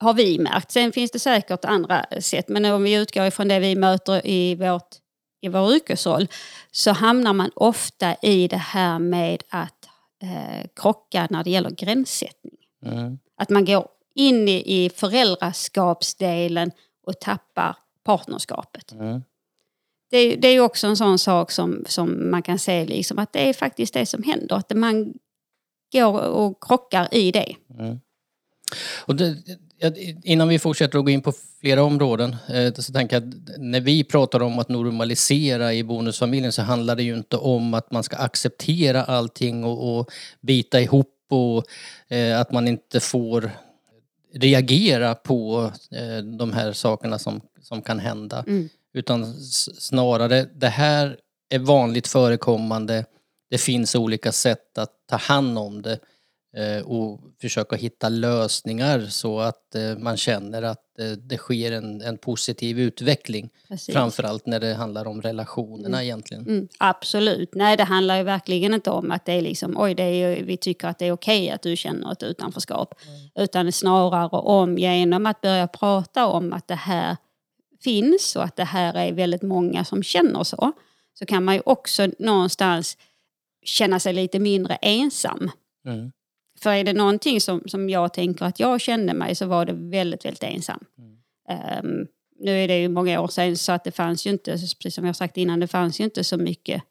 har 0.00 0.14
vi 0.14 0.38
märkt, 0.38 0.70
sen 0.70 0.92
finns 0.92 1.10
det 1.10 1.18
säkert 1.18 1.64
andra 1.64 2.06
sätt, 2.20 2.48
men 2.48 2.64
om 2.64 2.82
vi 2.82 2.94
utgår 2.94 3.26
ifrån 3.26 3.48
det 3.48 3.58
vi 3.58 3.74
möter 3.74 4.26
i, 4.26 4.54
vårt, 4.54 4.96
i 5.40 5.48
vår 5.48 5.74
yrkesroll, 5.74 6.28
så 6.70 6.92
hamnar 6.92 7.32
man 7.32 7.50
ofta 7.54 8.14
i 8.22 8.48
det 8.48 8.56
här 8.56 8.98
med 8.98 9.42
att 9.48 9.88
eh, 10.22 10.68
krocka 10.76 11.26
när 11.30 11.44
det 11.44 11.50
gäller 11.50 11.70
gränssättning. 11.70 12.56
Mm. 12.86 13.18
Att 13.36 13.50
man 13.50 13.64
går 13.64 13.88
in 14.14 14.48
i, 14.48 14.84
i 14.84 14.90
föräldraskapsdelen 14.90 16.70
och 17.06 17.20
tappar 17.20 17.76
partnerskapet. 18.04 18.92
Mm. 18.92 19.22
Det, 20.12 20.18
är- 20.18 20.36
det 20.36 20.48
är 20.48 20.52
ju 20.52 20.60
också 20.60 20.86
en 20.86 20.96
sån 20.96 21.18
sak 21.18 21.50
som, 21.50 21.84
som 21.88 22.30
man 22.30 22.42
kan 22.42 22.58
se 22.58 22.84
liksom 22.84 23.18
att 23.18 23.32
det 23.32 23.48
är 23.48 23.52
faktiskt 23.52 23.94
det 23.94 24.06
som 24.06 24.22
händer. 24.22 24.56
Att 24.56 24.72
man 24.76 25.14
går 25.92 26.20
och 26.20 26.58
krockar 26.62 27.08
i 27.14 27.30
det. 27.32 27.54
Mm. 27.78 28.00
Och 29.06 29.16
det, 29.16 29.36
innan 30.24 30.48
vi 30.48 30.58
fortsätter 30.58 30.98
att 30.98 31.04
gå 31.04 31.10
in 31.10 31.22
på 31.22 31.32
flera 31.60 31.82
områden 31.82 32.36
eh, 32.48 32.72
så 32.74 32.92
tänker 32.92 33.16
jag 33.16 33.28
att 33.28 33.58
när 33.58 33.80
vi 33.80 34.04
pratar 34.04 34.42
om 34.42 34.58
att 34.58 34.68
normalisera 34.68 35.74
i 35.74 35.84
bonusfamiljen 35.84 36.52
så 36.52 36.62
handlar 36.62 36.96
det 36.96 37.02
ju 37.02 37.16
inte 37.16 37.36
om 37.36 37.74
att 37.74 37.90
man 37.92 38.02
ska 38.02 38.16
acceptera 38.16 39.04
allting 39.04 39.64
och, 39.64 39.98
och 39.98 40.10
bita 40.40 40.80
ihop 40.80 41.08
och 41.30 41.64
eh, 42.16 42.40
att 42.40 42.52
man 42.52 42.68
inte 42.68 43.00
får 43.00 43.50
reagera 44.34 45.14
på 45.14 45.72
eh, 45.90 46.24
de 46.24 46.52
här 46.52 46.72
sakerna 46.72 47.18
som, 47.18 47.40
som 47.62 47.82
kan 47.82 47.98
hända. 47.98 48.44
Mm. 48.46 48.68
Utan 48.94 49.34
snarare, 49.34 50.44
det 50.54 50.68
här 50.68 51.16
är 51.50 51.58
vanligt 51.58 52.08
förekommande. 52.08 53.04
Det 53.50 53.58
finns 53.58 53.94
olika 53.94 54.32
sätt 54.32 54.78
att 54.78 54.92
ta 55.08 55.16
hand 55.16 55.58
om 55.58 55.82
det 55.82 55.98
eh, 56.56 56.86
och 56.86 57.20
försöka 57.40 57.76
hitta 57.76 58.08
lösningar 58.08 59.00
så 59.00 59.40
att 59.40 59.74
eh, 59.74 59.98
man 59.98 60.16
känner 60.16 60.62
att 60.62 60.98
eh, 60.98 61.10
det 61.10 61.36
sker 61.36 61.72
en, 61.72 62.00
en 62.00 62.18
positiv 62.18 62.80
utveckling. 62.80 63.50
Precis. 63.68 63.94
Framförallt 63.94 64.46
när 64.46 64.60
det 64.60 64.74
handlar 64.74 65.06
om 65.06 65.22
relationerna 65.22 66.04
egentligen. 66.04 66.46
Mm, 66.46 66.68
absolut. 66.78 67.54
Nej, 67.54 67.76
det 67.76 67.84
handlar 67.84 68.16
ju 68.16 68.22
verkligen 68.22 68.74
inte 68.74 68.90
om 68.90 69.10
att 69.10 69.24
det 69.24 69.32
är 69.32 69.42
liksom, 69.42 69.74
oj, 69.78 69.94
det 69.94 70.02
är, 70.02 70.42
vi 70.42 70.56
tycker 70.56 70.88
att 70.88 70.98
det 70.98 71.06
är 71.06 71.12
okej 71.12 71.50
att 71.50 71.62
du 71.62 71.76
känner 71.76 72.12
ett 72.12 72.22
utanförskap. 72.22 72.94
Utan 73.34 73.72
snarare 73.72 74.28
om, 74.28 74.78
genom 74.78 75.26
att 75.26 75.40
börja 75.40 75.66
prata 75.66 76.26
om 76.26 76.52
att 76.52 76.68
det 76.68 76.74
här 76.74 77.16
finns 77.84 78.36
och 78.36 78.44
att 78.44 78.56
det 78.56 78.64
här 78.64 78.94
är 78.94 79.12
väldigt 79.12 79.42
många 79.42 79.84
som 79.84 80.02
känner 80.02 80.44
så, 80.44 80.72
så 81.14 81.26
kan 81.26 81.44
man 81.44 81.54
ju 81.54 81.60
också 81.64 82.08
någonstans 82.18 82.98
känna 83.62 84.00
sig 84.00 84.12
lite 84.12 84.38
mindre 84.38 84.74
ensam. 84.74 85.50
Mm. 85.86 86.12
För 86.60 86.70
är 86.70 86.84
det 86.84 86.92
någonting 86.92 87.40
som, 87.40 87.62
som 87.66 87.90
jag 87.90 88.12
tänker 88.12 88.44
att 88.44 88.60
jag 88.60 88.80
kände 88.80 89.14
mig 89.14 89.34
så 89.34 89.46
var 89.46 89.66
det 89.66 89.72
väldigt, 89.72 90.24
väldigt 90.24 90.42
ensam. 90.42 90.84
Ehm, 91.48 92.06
nu 92.38 92.64
är 92.64 92.68
det 92.68 92.78
ju 92.78 92.88
många 92.88 93.20
år 93.20 93.28
sedan 93.28 93.56
så 93.56 93.72
att 93.72 93.84
det 93.84 93.92
fanns 93.92 94.26
ju 94.26 94.30
inte, 94.30 94.50
precis 94.52 94.94
som 94.94 95.06
jag 95.06 95.16
sagt 95.16 95.36
innan, 95.36 95.60
det 95.60 95.68
fanns 95.68 96.00
ju 96.00 96.04
inte 96.04 96.24
så 96.24 96.36
mycket 96.36 96.82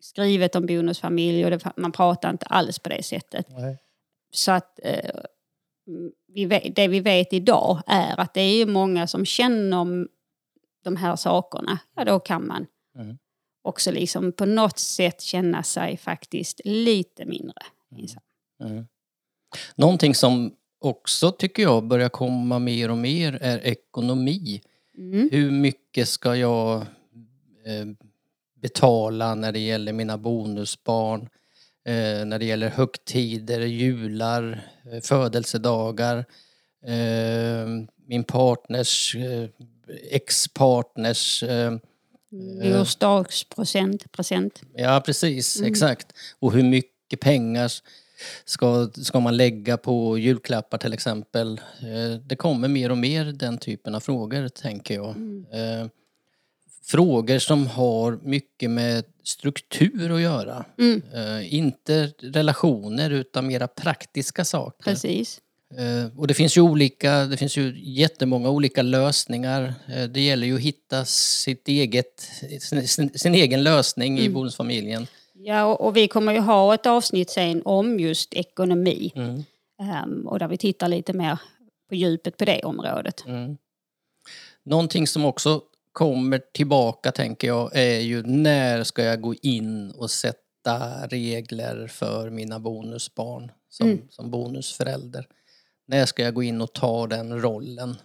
skrivet 0.00 0.56
om 0.56 0.66
bonusfamilj 0.66 1.44
och 1.44 1.50
det, 1.50 1.72
man 1.76 1.92
pratar 1.92 2.30
inte 2.30 2.46
alls 2.46 2.78
på 2.78 2.88
det 2.88 3.02
sättet. 3.02 3.46
Så 4.32 4.52
att 4.52 4.80
eh, 4.82 5.20
vi 6.26 6.72
det 6.76 6.88
vi 6.88 7.00
vet 7.00 7.32
idag 7.32 7.82
är 7.86 8.20
att 8.20 8.34
det 8.34 8.40
är 8.40 8.56
ju 8.56 8.66
många 8.66 9.06
som 9.06 9.24
känner 9.24 9.76
om 9.76 10.08
de 10.84 10.96
här 10.96 11.16
sakerna. 11.16 11.78
Ja, 11.96 12.04
då 12.04 12.20
kan 12.20 12.46
man 12.46 12.66
Mm. 12.98 13.18
också 13.62 13.90
liksom 13.90 14.32
på 14.32 14.46
något 14.46 14.78
sätt 14.78 15.20
känna 15.20 15.62
sig 15.62 15.96
faktiskt 15.96 16.60
lite 16.64 17.24
mindre 17.24 17.62
ensam. 17.96 18.22
Mm. 18.64 18.86
Någonting 19.74 20.14
som 20.14 20.54
också 20.80 21.32
tycker 21.32 21.62
jag 21.62 21.84
börjar 21.84 22.08
komma 22.08 22.58
mer 22.58 22.90
och 22.90 22.98
mer 22.98 23.38
är 23.42 23.58
ekonomi. 23.58 24.62
Mm. 24.98 25.28
Hur 25.32 25.50
mycket 25.50 26.08
ska 26.08 26.36
jag 26.36 26.76
eh, 27.64 27.86
betala 28.60 29.34
när 29.34 29.52
det 29.52 29.58
gäller 29.58 29.92
mina 29.92 30.18
bonusbarn? 30.18 31.20
Eh, 31.84 32.24
när 32.26 32.38
det 32.38 32.44
gäller 32.44 32.68
högtider, 32.68 33.60
jular, 33.60 34.60
eh, 34.92 35.00
födelsedagar. 35.00 36.24
Min 38.06 38.24
partners, 38.24 39.16
ex-partners 40.10 41.42
eh, 41.42 41.76
Årsdagspresent, 42.80 44.12
present. 44.12 44.62
Ja, 44.74 45.02
precis. 45.06 45.62
Exakt. 45.62 46.06
Och 46.38 46.52
hur 46.52 46.62
mycket 46.62 47.20
pengar 47.20 47.72
ska, 48.44 48.90
ska 48.94 49.20
man 49.20 49.36
lägga 49.36 49.76
på 49.76 50.18
julklappar 50.18 50.78
till 50.78 50.92
exempel? 50.92 51.60
Eh, 51.80 52.20
Det 52.26 52.36
kommer 52.36 52.68
mer 52.68 52.90
och 52.90 52.98
mer 52.98 53.24
den 53.24 53.58
typen 53.58 53.94
av 53.94 54.00
frågor, 54.00 54.48
tänker 54.48 54.94
jag. 54.94 55.08
Eh, 55.52 55.86
Frågor 56.82 57.38
som 57.38 57.66
har 57.66 58.18
mycket 58.22 58.70
med 58.70 59.04
struktur 59.22 60.14
att 60.14 60.20
göra. 60.20 60.64
Mm. 60.78 61.02
Eh, 61.14 61.54
Inte 61.54 62.12
relationer, 62.20 63.10
utan 63.10 63.46
mera 63.46 63.66
praktiska 63.68 64.44
saker. 64.44 64.84
Precis. 64.90 65.40
Eh, 65.76 66.18
Och 66.18 66.26
det 66.26 66.34
finns 66.34 66.56
ju 66.56 66.60
olika, 66.60 67.24
det 67.24 67.36
finns 67.36 67.56
ju 67.56 67.74
jättemånga 67.76 68.50
olika 68.50 68.82
lösningar. 68.82 69.74
Eh, 69.88 70.04
Det 70.04 70.20
gäller 70.20 70.46
ju 70.46 70.54
att 70.54 70.60
hitta 70.60 71.04
sitt 71.04 71.68
eget, 71.68 72.20
sin, 72.60 73.10
sin, 73.18 73.34
egen 73.34 73.62
lösning 73.62 74.18
i 74.18 74.28
bonusfamiljen. 74.28 75.06
Ja, 75.34 75.64
och, 75.64 75.80
och 75.86 75.96
vi 75.96 76.08
kommer 76.08 76.32
ju 76.32 76.38
ha 76.40 76.74
ett 76.74 76.86
avsnitt 76.86 77.30
sen 77.30 77.62
om 77.64 78.00
just 78.00 78.34
ekonomi. 78.34 79.12
Mm. 79.16 79.44
Ehm, 79.80 80.26
och 80.28 80.38
där 80.38 80.48
vi 80.48 80.56
tittar 80.58 80.88
lite 80.88 81.12
mer 81.12 81.38
på 81.88 81.94
djupet 81.94 82.36
på 82.36 82.44
det 82.44 82.62
området. 82.64 83.24
Mm. 83.26 83.56
Någonting 84.64 85.06
som 85.06 85.24
också 85.24 85.62
kommer 85.92 86.40
tillbaka 86.52 87.12
tänker 87.12 87.48
jag 87.48 87.76
är 87.76 88.00
ju 88.00 88.22
när 88.22 88.84
ska 88.84 89.02
jag 89.04 89.20
gå 89.20 89.34
in 89.42 89.90
och 89.90 90.10
sätta 90.10 91.06
regler 91.06 91.86
för 91.86 92.30
mina 92.30 92.58
bonusbarn 92.60 93.52
som, 93.70 94.00
som 94.10 94.30
bonusförälder. 94.30 95.26
När 95.88 96.06
ska 96.06 96.22
jag 96.22 96.34
gå 96.34 96.42
in 96.42 96.60
och 96.60 96.72
ta 96.72 97.06
den 97.06 97.42
rollen? 97.42 97.96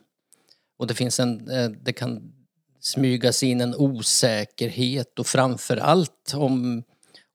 Och 0.78 0.88
det 0.88 0.94
finns 0.94 1.20
en, 1.20 1.50
eh, 1.50 1.70
det 1.70 1.94
kan 1.94 2.34
smygas 2.80 3.44
in 3.44 3.62
en 3.62 3.76
osäkerhet 3.76 5.20
och 5.20 5.28
framför 5.28 5.78
allt 5.78 6.34
om, 6.36 6.84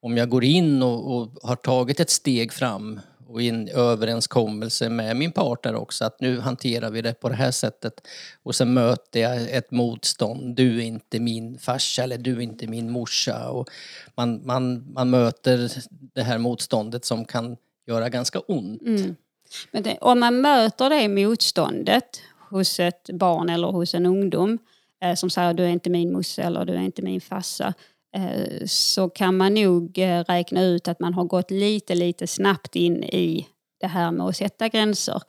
om 0.00 0.16
jag 0.16 0.28
går 0.28 0.44
in 0.44 0.82
och, 0.82 1.16
och 1.16 1.30
har 1.42 1.56
tagit 1.56 2.00
ett 2.00 2.10
steg 2.10 2.52
fram 2.52 3.00
och 3.26 3.42
i 3.42 3.48
en 3.48 3.68
överenskommelse 3.68 4.88
med 4.88 5.16
min 5.16 5.32
partner 5.32 5.74
också 5.74 6.04
att 6.04 6.20
nu 6.20 6.40
hanterar 6.40 6.90
vi 6.90 7.02
det 7.02 7.14
på 7.14 7.28
det 7.28 7.34
här 7.34 7.50
sättet 7.50 8.00
och 8.42 8.54
sen 8.54 8.74
möter 8.74 9.20
jag 9.20 9.50
ett 9.50 9.70
motstånd. 9.70 10.56
Du 10.56 10.78
är 10.78 10.84
inte 10.84 11.20
min 11.20 11.58
farsa 11.58 12.02
eller 12.02 12.18
du 12.18 12.32
är 12.32 12.40
inte 12.40 12.66
min 12.66 12.90
morsa. 12.90 13.50
Och 13.50 13.68
man, 14.14 14.46
man, 14.46 14.92
man 14.92 15.10
möter 15.10 15.70
det 15.90 16.22
här 16.22 16.38
motståndet 16.38 17.04
som 17.04 17.24
kan 17.24 17.56
göra 17.86 18.08
ganska 18.08 18.38
ont. 18.38 18.82
Mm. 18.82 19.16
Men 19.70 19.82
det, 19.82 19.98
om 20.00 20.20
man 20.20 20.40
möter 20.40 20.90
det 20.90 21.08
motståndet 21.08 22.22
hos 22.50 22.80
ett 22.80 23.10
barn 23.12 23.48
eller 23.48 23.68
hos 23.68 23.94
en 23.94 24.06
ungdom 24.06 24.58
eh, 25.02 25.14
som 25.14 25.30
säger 25.30 25.54
du 25.54 25.64
är 25.64 25.68
inte 25.68 25.90
min 25.90 26.12
mosse 26.12 26.42
eller 26.42 26.64
du 26.64 26.72
är 26.72 26.82
inte 26.82 27.02
min 27.02 27.20
farsa 27.20 27.74
eh, 28.16 28.66
så 28.66 29.08
kan 29.08 29.36
man 29.36 29.54
nog 29.54 29.98
eh, 29.98 30.24
räkna 30.24 30.62
ut 30.62 30.88
att 30.88 31.00
man 31.00 31.14
har 31.14 31.24
gått 31.24 31.50
lite, 31.50 31.94
lite 31.94 32.26
snabbt 32.26 32.76
in 32.76 33.04
i 33.04 33.46
det 33.80 33.86
här 33.86 34.10
med 34.10 34.26
att 34.26 34.36
sätta 34.36 34.68
gränser. 34.68 35.22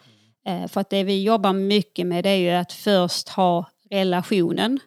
Eh, 0.46 0.68
för 0.68 0.82
att 0.82 0.90
det 0.90 1.04
vi 1.04 1.24
jobbar 1.24 1.54
mycket 1.54 2.08
med 2.08 2.24
det 2.24 2.30
är 2.30 2.36
ju 2.36 2.50
att 2.50 2.74
först 2.74 3.30
ha 3.30 3.66
relationen 3.90 4.80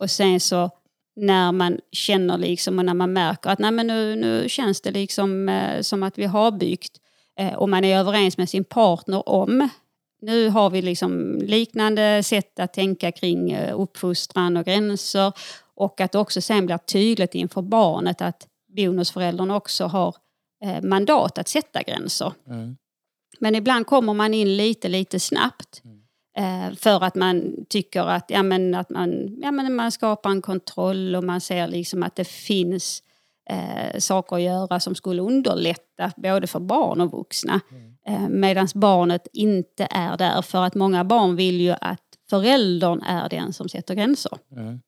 och 0.00 0.10
sen 0.10 0.40
så 0.40 0.70
när 1.16 1.52
man 1.52 1.80
känner 1.92 2.38
liksom 2.38 2.78
och 2.78 2.84
när 2.84 2.94
man 2.94 3.12
märker 3.12 3.50
att 3.50 3.58
Nej, 3.58 3.70
men 3.70 3.86
nu, 3.86 4.16
nu 4.16 4.48
känns 4.48 4.80
det 4.80 4.90
liksom 4.90 5.48
eh, 5.48 5.80
som 5.80 6.02
att 6.02 6.18
vi 6.18 6.24
har 6.24 6.50
byggt 6.50 7.01
eh, 7.38 7.54
och 7.54 7.68
man 7.68 7.84
är 7.84 7.98
överens 7.98 8.38
med 8.38 8.48
sin 8.48 8.64
partner 8.64 9.28
om 9.28 9.68
nu 10.22 10.48
har 10.48 10.70
vi 10.70 10.82
liksom 10.82 11.38
liknande 11.42 12.22
sätt 12.22 12.60
att 12.60 12.72
tänka 12.72 13.12
kring 13.12 13.50
eh, 13.50 13.80
uppfostran 13.80 14.56
och 14.56 14.64
gränser 14.64 15.32
och 15.74 16.00
att 16.00 16.12
det 16.12 16.18
också 16.18 16.40
sen 16.40 16.66
blir 16.66 16.78
tydligt 16.78 17.34
inför 17.34 17.62
barnet 17.62 18.22
att 18.22 18.46
bonusföräldern 18.76 19.50
också 19.50 19.84
har 19.84 20.16
eh, 20.64 20.82
mandat 20.82 21.38
att 21.38 21.48
sätta 21.48 21.82
gränser. 21.82 22.32
Mm. 22.48 22.76
Men 23.38 23.54
ibland 23.54 23.86
kommer 23.86 24.14
man 24.14 24.34
in 24.34 24.56
lite, 24.56 24.88
lite 24.88 25.20
snabbt. 25.20 25.82
Eh, 26.36 26.76
för 26.76 27.04
att 27.04 27.14
man 27.14 27.54
tycker 27.68 28.00
att, 28.00 28.24
ja, 28.28 28.42
men, 28.42 28.74
att 28.74 28.90
man, 28.90 29.38
ja, 29.42 29.50
men 29.50 29.74
man 29.74 29.92
skapar 29.92 30.30
en 30.30 30.42
kontroll 30.42 31.16
och 31.16 31.24
man 31.24 31.40
ser 31.40 31.68
liksom 31.68 32.02
att 32.02 32.16
det 32.16 32.28
finns 32.28 33.02
eh, 33.50 33.98
saker 33.98 34.36
att 34.36 34.42
göra 34.42 34.80
som 34.80 34.94
skulle 34.94 35.22
underlätta 35.22 36.12
både 36.16 36.46
för 36.46 36.60
barn 36.60 37.00
och 37.00 37.10
vuxna. 37.12 37.60
Eh, 38.06 38.28
Medan 38.28 38.68
barnet 38.74 39.28
inte 39.32 39.88
är 39.90 40.16
där. 40.16 40.42
För 40.42 40.62
att 40.64 40.74
många 40.74 41.04
barn 41.04 41.36
vill 41.36 41.60
ju 41.60 41.74
att 41.80 42.02
föräldern 42.30 43.02
är 43.02 43.28
den 43.28 43.52
som 43.52 43.68
sätter 43.68 43.94
gränser. 43.94 44.38
Mm. 44.52 44.80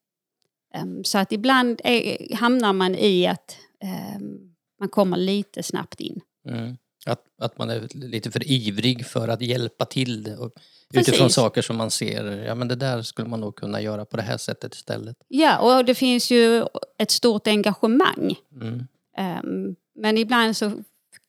Em, 0.75 1.05
Så 1.05 1.19
att 1.19 1.33
ibland 1.33 1.81
är, 1.85 2.37
hamnar 2.37 2.73
man 2.73 2.95
i 2.95 3.27
att 3.27 3.57
em, 3.81 4.39
man 4.81 4.89
kommer 4.89 5.17
lite 5.17 5.63
snabbt 5.63 6.01
in. 6.01 6.21
Mm. 6.49 6.77
Att, 7.07 7.23
att 7.39 7.59
man 7.59 7.71
är 7.71 7.89
lite 7.95 8.31
för 8.31 8.51
ivrig 8.51 9.07
för 9.07 9.29
att 9.29 9.43
hjälpa 9.43 9.85
till 9.85 10.37
och 10.39 10.53
utifrån 10.95 11.31
saker 11.31 11.63
som 11.63 11.77
man 11.77 11.91
ser, 11.91 12.25
ja 12.25 12.55
men 12.55 12.69
det 12.69 12.77
där 12.77 13.03
skulle 13.03 13.29
man 13.29 13.41
nog 13.41 13.57
kunna 13.57 13.81
göra 13.81 14.05
på 14.05 14.17
det 14.17 14.23
här 14.23 14.37
sättet 14.37 14.75
istället. 14.75 15.17
Ja, 15.29 15.59
och 15.59 15.85
det 15.85 15.95
finns 15.95 16.31
ju 16.31 16.65
ett 16.99 17.11
stort 17.11 17.47
engagemang. 17.47 18.35
Mm. 18.61 18.87
Ehm, 19.17 19.77
men 19.95 20.19
ibland 20.19 20.57
så 20.57 20.73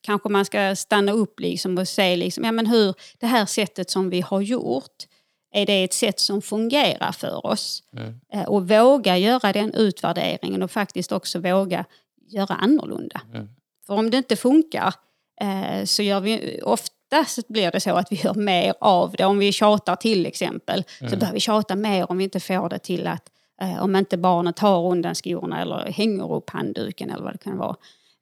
kanske 0.02 0.30
man 0.30 0.46
ska 0.46 0.76
stanna 0.76 1.12
upp 1.12 1.40
liksom 1.40 1.78
och 1.78 1.88
se 1.88 2.16
liksom, 2.16 2.44
ja, 2.44 2.52
men 2.52 2.68
hur 2.68 2.94
det 3.20 3.28
här 3.28 3.46
sättet 3.46 3.90
som 3.90 4.10
vi 4.10 4.22
har 4.22 4.42
gjort, 4.42 5.04
är 5.52 5.66
det 5.66 5.84
ett 5.84 5.94
sätt 5.94 6.20
som 6.20 6.42
fungerar 6.42 7.12
för 7.12 7.46
oss? 7.46 7.84
Mm. 7.98 8.20
Eh, 8.34 8.44
och 8.44 8.70
våga 8.70 9.18
göra 9.18 9.54
den 9.54 9.74
utvärderingen 9.74 10.64
och 10.64 10.72
faktiskt 10.72 11.12
också 11.12 11.40
våga 11.40 11.86
göra 12.28 12.56
annorlunda. 12.56 13.22
Mm. 13.34 13.50
För 13.88 13.94
om 13.94 14.10
det 14.10 14.18
inte 14.18 14.36
funkar 14.36 14.94
eh, 15.42 15.86
så 15.86 16.04
gör 16.04 16.20
vi 16.20 16.60
oftast 16.64 17.48
blir 17.48 17.72
det 17.72 17.80
så 17.80 17.96
att 17.96 18.12
vi 18.12 18.16
gör 18.16 18.34
mer 18.34 18.74
av 18.82 19.16
det. 19.18 19.26
Om 19.26 19.40
vi 19.40 19.52
tjatar 19.52 19.96
till 19.96 20.26
exempel 20.26 20.84
så 21.10 21.18
börjar 21.18 21.34
vi 21.34 21.40
tjata 21.40 21.76
mer 21.76 22.12
om 22.12 22.18
vi 22.18 22.24
inte 22.24 22.40
får 22.40 22.70
det 22.70 22.80
till 22.80 23.08
att 23.08 23.30
eh, 23.62 23.84
om 23.84 23.96
inte 23.96 24.18
barnet 24.18 24.56
tar 24.56 24.86
undan 24.86 25.16
skorna 25.16 25.62
eller 25.62 25.92
hänger 25.92 26.34
upp 26.34 26.50
handduken 26.50 27.10
eller 27.10 27.24
vad 27.24 27.34
det 27.34 27.44
kan 27.44 27.58
vara. 27.58 27.76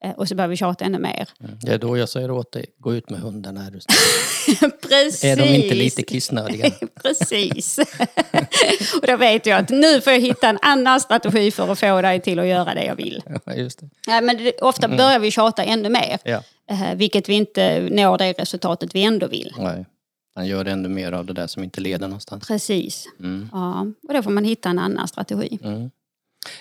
Eh, 0.03 0.11
och 0.11 0.27
så 0.27 0.35
börjar 0.35 0.47
vi 0.47 0.57
tjata 0.57 0.85
ännu 0.85 0.99
mer. 0.99 1.29
Det 1.61 1.73
är 1.73 1.77
då 1.77 1.97
jag 1.97 2.09
säger 2.09 2.31
åt 2.31 2.51
dig, 2.51 2.65
gå 2.77 2.93
ut 2.93 3.09
med 3.09 3.19
hundarna. 3.19 3.65
Är, 3.65 3.71
du 3.71 3.79
Precis! 4.89 5.23
är 5.23 5.35
de 5.35 5.43
inte 5.43 5.75
lite 5.75 6.03
kissnödiga? 6.03 6.71
Precis. 7.03 7.79
och 9.01 9.07
då 9.07 9.17
vet 9.17 9.45
jag 9.45 9.59
att 9.59 9.69
nu 9.69 10.01
får 10.01 10.13
jag 10.13 10.19
hitta 10.19 10.49
en 10.49 10.59
annan 10.61 10.99
strategi 10.99 11.51
för 11.51 11.71
att 11.71 11.79
få 11.79 12.01
dig 12.01 12.21
till 12.21 12.39
att 12.39 12.47
göra 12.47 12.73
det 12.73 12.85
jag 12.85 12.95
vill. 12.95 13.23
Ja, 13.45 13.53
just 13.53 13.79
det. 13.79 13.89
Nej, 14.07 14.21
men 14.21 14.37
det, 14.37 14.61
ofta 14.61 14.87
börjar 14.87 15.19
vi 15.19 15.31
tjata 15.31 15.63
ännu 15.63 15.89
mer. 15.89 16.19
Ja. 16.23 16.43
Eh, 16.69 16.95
vilket 16.95 17.29
vi 17.29 17.33
inte 17.33 17.89
når 17.91 18.17
det 18.17 18.33
resultatet 18.33 18.95
vi 18.95 19.03
ändå 19.03 19.27
vill. 19.27 19.53
Nej. 19.57 19.85
Han 20.35 20.47
gör 20.47 20.65
ännu 20.65 20.89
mer 20.89 21.11
av 21.11 21.25
det 21.25 21.33
där 21.33 21.47
som 21.47 21.63
inte 21.63 21.81
leder 21.81 22.07
någonstans. 22.07 22.47
Precis. 22.47 23.05
Mm. 23.19 23.49
Ja, 23.51 23.87
och 24.07 24.13
då 24.13 24.23
får 24.23 24.31
man 24.31 24.43
hitta 24.43 24.69
en 24.69 24.79
annan 24.79 25.07
strategi. 25.07 25.59
Mm. 25.63 25.91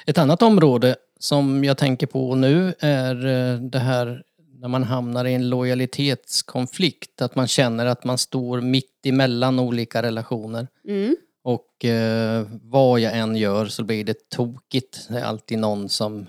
Ett 0.07 0.19
annat 0.19 0.43
område 0.43 0.97
som 1.19 1.65
jag 1.65 1.79
tänker 1.79 2.07
på 2.07 2.35
nu 2.35 2.75
är 2.79 3.27
eh, 3.27 3.61
det 3.61 3.79
här 3.79 4.23
när 4.59 4.69
man 4.69 4.83
hamnar 4.83 5.25
i 5.25 5.35
en 5.35 5.49
lojalitetskonflikt. 5.49 7.23
Att 7.23 7.35
man 7.35 7.49
känner 7.49 7.87
att 7.87 8.05
man 8.05 8.19
står 8.19 8.61
mitt 8.61 9.07
emellan 9.07 9.59
olika 9.59 10.03
relationer. 10.03 10.69
Mm. 10.89 11.17
Och 11.45 11.85
eh, 11.85 12.47
vad 12.63 13.01
jag 13.01 13.19
än 13.19 13.37
gör 13.37 13.67
så 13.67 13.85
blir 13.85 14.05
det 14.05 14.29
tokigt. 14.29 15.07
Det 15.09 15.19
är 15.19 15.25
alltid 15.25 15.59
någon 15.59 15.89
som 15.89 16.21
eh, 16.21 16.27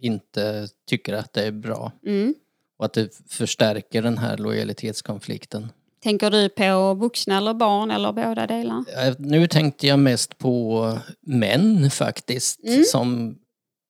inte 0.00 0.68
tycker 0.88 1.12
att 1.12 1.32
det 1.32 1.42
är 1.42 1.52
bra. 1.52 1.92
Mm. 2.06 2.34
Och 2.76 2.84
att 2.84 2.92
det 2.92 3.20
förstärker 3.28 4.02
den 4.02 4.18
här 4.18 4.36
lojalitetskonflikten. 4.36 5.72
Tänker 6.02 6.30
du 6.30 6.48
på 6.48 6.94
vuxna 6.94 7.36
eller 7.36 7.54
barn 7.54 7.90
eller 7.90 8.12
båda 8.12 8.46
delar? 8.46 8.84
Nu 9.18 9.46
tänkte 9.46 9.86
jag 9.86 9.98
mest 9.98 10.38
på 10.38 10.98
män 11.20 11.90
faktiskt. 11.90 12.64
Mm. 12.64 12.84
Som 12.84 13.38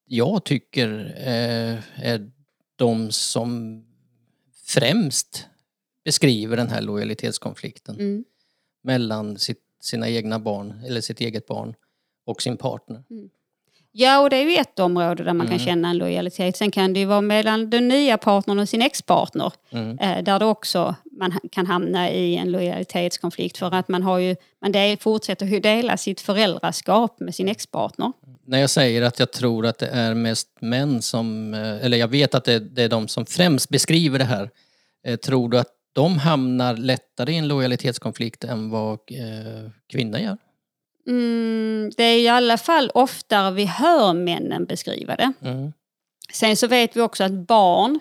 jag 0.07 0.45
tycker 0.45 1.15
eh, 1.19 2.05
är 2.07 2.31
de 2.77 3.13
som 3.13 3.83
främst 4.67 5.47
beskriver 6.05 6.57
den 6.57 6.69
här 6.69 6.83
lojalitetskonflikten 6.83 7.97
Mm. 8.01 8.25
mellan 8.83 9.39
sitt, 9.39 9.63
sina 9.81 10.09
egna 10.09 10.39
barn, 10.39 10.83
eller 10.87 11.01
sitt 11.01 11.21
eget 11.21 11.47
barn 11.47 11.75
och 12.27 12.43
sin 12.43 12.57
partner. 12.57 13.05
Ja, 13.99 14.19
och 14.21 14.31
det 14.31 14.37
är 14.37 14.45
ju 14.51 14.57
ett 14.57 14.79
område 14.79 15.25
där 15.25 15.33
man 15.33 15.47
kan 15.47 15.55
Mm. 15.57 15.67
känna 15.67 15.89
en 15.91 15.99
lojalitet. 15.99 16.57
Sen 16.57 16.71
kan 16.71 16.93
det 16.93 17.01
ju 17.01 17.07
vara 17.07 17.21
mellan 17.21 17.71
den 17.71 17.89
nya 17.89 18.19
partnern 18.19 18.59
och 18.59 18.69
sin 18.69 18.83
ex-partner. 18.83 19.53
Mm. 19.71 19.99
Eh, 19.99 20.23
där 20.25 20.39
det 20.39 20.45
också 20.45 20.95
man 21.19 21.39
kan 21.53 21.67
hamna 21.67 22.11
i 22.11 22.37
en 22.37 22.51
lojalitetskonflikt. 22.51 23.59
För 23.59 23.75
att 23.75 23.89
man 23.89 24.03
har 24.03 24.19
ju, 24.19 24.37
man 24.63 24.73
del, 24.73 24.97
fortsätter 24.97 25.47
ju 25.47 25.61
dela 25.61 25.97
sitt 25.97 26.21
föräldraskap 26.21 27.21
med 27.21 27.35
sin 27.35 27.49
ex-partner. 27.49 28.13
När 28.45 28.59
jag 28.59 28.71
säger 28.71 29.03
att 29.03 29.19
jag 29.19 29.33
tror 29.33 29.67
att 29.67 29.79
det 29.79 29.87
är 29.89 30.15
mest 30.15 30.49
män 30.61 31.03
som, 31.03 31.55
eh, 31.55 31.85
eller 31.85 31.97
jag 31.97 32.09
vet 32.09 32.35
att 32.35 32.45
det, 32.45 32.59
det 32.59 32.83
är 32.83 32.89
de 32.89 33.09
som 33.09 33.27
främst 33.27 33.69
beskriver 33.69 34.19
det 34.19 34.25
här. 34.25 34.51
Eh, 35.07 35.17
Tror 35.17 35.49
du 35.49 35.59
att 35.59 35.73
de 35.93 36.19
hamnar 36.19 36.77
lättare 36.77 37.33
i 37.33 37.37
en 37.37 37.49
lojalitetskonflikt 37.49 38.45
än 38.45 38.71
vad 38.71 38.93
eh, 38.93 39.71
kvinnor 39.93 40.19
gör? 40.19 40.37
Mm, 41.07 41.91
det 41.97 42.03
är 42.03 42.19
i 42.19 42.29
alla 42.29 42.59
fall 42.59 42.91
oftare 42.95 43.55
vi 43.55 43.65
hör 43.65 44.13
männen 44.13 44.65
beskriva 44.65 45.17
det. 45.17 45.33
Mm. 45.41 45.73
Sen 46.33 46.57
så 46.57 46.67
vet 46.67 46.97
vi 46.97 47.01
också 47.01 47.25
att 47.25 47.33
barn 47.33 48.01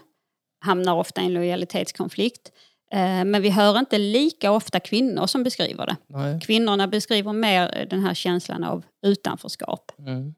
hamnar 0.60 0.96
ofta 0.96 1.22
i 1.22 1.26
en 1.26 1.34
lojalitetskonflikt. 1.34 2.52
Eh, 2.92 3.26
men 3.26 3.42
vi 3.42 3.50
hör 3.50 3.80
inte 3.80 3.98
lika 3.98 4.52
ofta 4.52 4.80
kvinnor 4.80 5.28
som 5.28 5.44
beskriver 5.44 5.86
det. 5.86 5.96
Nej. 6.08 6.42
Kvinnorna 6.42 6.88
beskriver 6.88 7.34
mer 7.34 7.78
eh, 7.78 7.88
den 7.88 8.00
här 8.00 8.14
känslan 8.14 8.64
av 8.64 8.84
utanförskap. 9.06 9.92
Mm. 10.00 10.36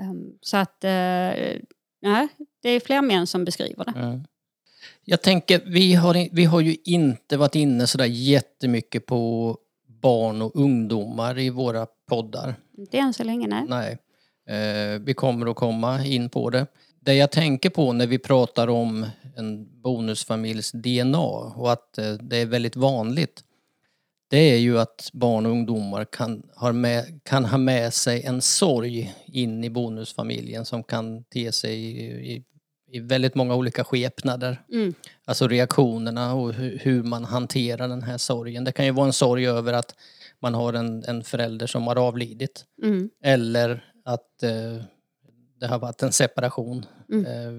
Um, 0.00 0.38
så 0.40 0.56
att, 0.56 0.84
eh, 0.84 0.90
nej, 2.02 2.28
det 2.62 2.68
är 2.68 2.80
fler 2.80 3.02
män 3.02 3.26
som 3.26 3.44
beskriver 3.44 3.84
det. 3.84 4.00
Mm. 4.00 4.24
Jag 5.04 5.22
tänker, 5.22 5.62
vi 5.66 5.94
har, 5.94 6.28
vi 6.34 6.44
har 6.44 6.60
ju 6.60 6.76
inte 6.84 7.36
varit 7.36 7.54
inne 7.54 7.86
sådär 7.86 8.04
jättemycket 8.04 9.06
på 9.06 9.56
barn 10.02 10.42
och 10.42 10.56
ungdomar 10.56 11.38
i 11.38 11.50
våra 11.50 11.86
poddar. 12.08 12.54
Inte 12.78 12.98
än 12.98 13.12
så 13.12 13.24
länge, 13.24 13.46
nej. 13.46 13.64
Nej. 13.68 13.98
Eh, 14.48 15.00
vi 15.00 15.14
kommer 15.14 15.46
att 15.50 15.56
komma 15.56 16.04
in 16.04 16.28
på 16.28 16.50
det. 16.50 16.66
Det 17.00 17.14
jag 17.14 17.30
tänker 17.30 17.70
på 17.70 17.92
när 17.92 18.06
vi 18.06 18.18
pratar 18.18 18.68
om 18.68 19.06
en 19.36 19.80
bonusfamiljs 19.82 20.72
DNA 20.72 21.18
och 21.18 21.72
att 21.72 21.98
eh, 21.98 22.12
det 22.12 22.36
är 22.36 22.46
väldigt 22.46 22.76
vanligt. 22.76 23.44
Det 24.30 24.38
är 24.38 24.56
ju 24.56 24.78
att 24.78 25.10
barn 25.12 25.46
och 25.46 25.52
ungdomar 25.52 26.04
kan, 26.04 26.42
har 26.56 26.72
med, 26.72 27.20
kan 27.24 27.44
ha 27.44 27.58
med 27.58 27.94
sig 27.94 28.22
en 28.22 28.42
sorg 28.42 29.14
in 29.26 29.64
i 29.64 29.70
bonusfamiljen 29.70 30.64
som 30.64 30.82
kan 30.82 31.24
te 31.24 31.52
sig 31.52 31.74
i, 31.74 32.32
i, 32.32 32.44
i 32.90 33.00
väldigt 33.00 33.34
många 33.34 33.54
olika 33.54 33.84
skepnader. 33.84 34.62
Mm. 34.72 34.94
Alltså 35.24 35.48
reaktionerna 35.48 36.34
och 36.34 36.52
hur, 36.52 36.78
hur 36.78 37.02
man 37.02 37.24
hanterar 37.24 37.88
den 37.88 38.02
här 38.02 38.18
sorgen. 38.18 38.64
Det 38.64 38.72
kan 38.72 38.84
ju 38.84 38.90
vara 38.90 39.06
en 39.06 39.12
sorg 39.12 39.46
över 39.46 39.72
att 39.72 39.94
man 40.40 40.54
har 40.54 40.72
en, 40.72 41.04
en 41.04 41.24
förälder 41.24 41.66
som 41.66 41.86
har 41.86 41.96
avlidit. 41.96 42.64
Mm. 42.82 43.10
Eller 43.22 43.84
att 44.04 44.42
eh, 44.42 44.84
det 45.60 45.66
har 45.66 45.78
varit 45.78 46.02
en 46.02 46.12
separation, 46.12 46.86
eh, 47.12 47.52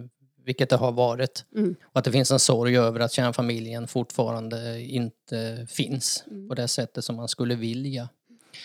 vilket 0.45 0.69
det 0.69 0.75
har 0.75 0.91
varit. 0.91 1.45
Mm. 1.55 1.75
Och 1.83 1.97
att 1.99 2.05
det 2.05 2.11
finns 2.11 2.31
en 2.31 2.39
sorg 2.39 2.77
över 2.77 2.99
att 2.99 3.11
kärnfamiljen 3.11 3.87
fortfarande 3.87 4.81
inte 4.81 5.67
finns 5.69 6.23
på 6.49 6.55
det 6.55 6.67
sättet 6.67 7.05
som 7.05 7.15
man 7.15 7.27
skulle 7.27 7.55
vilja. 7.55 8.09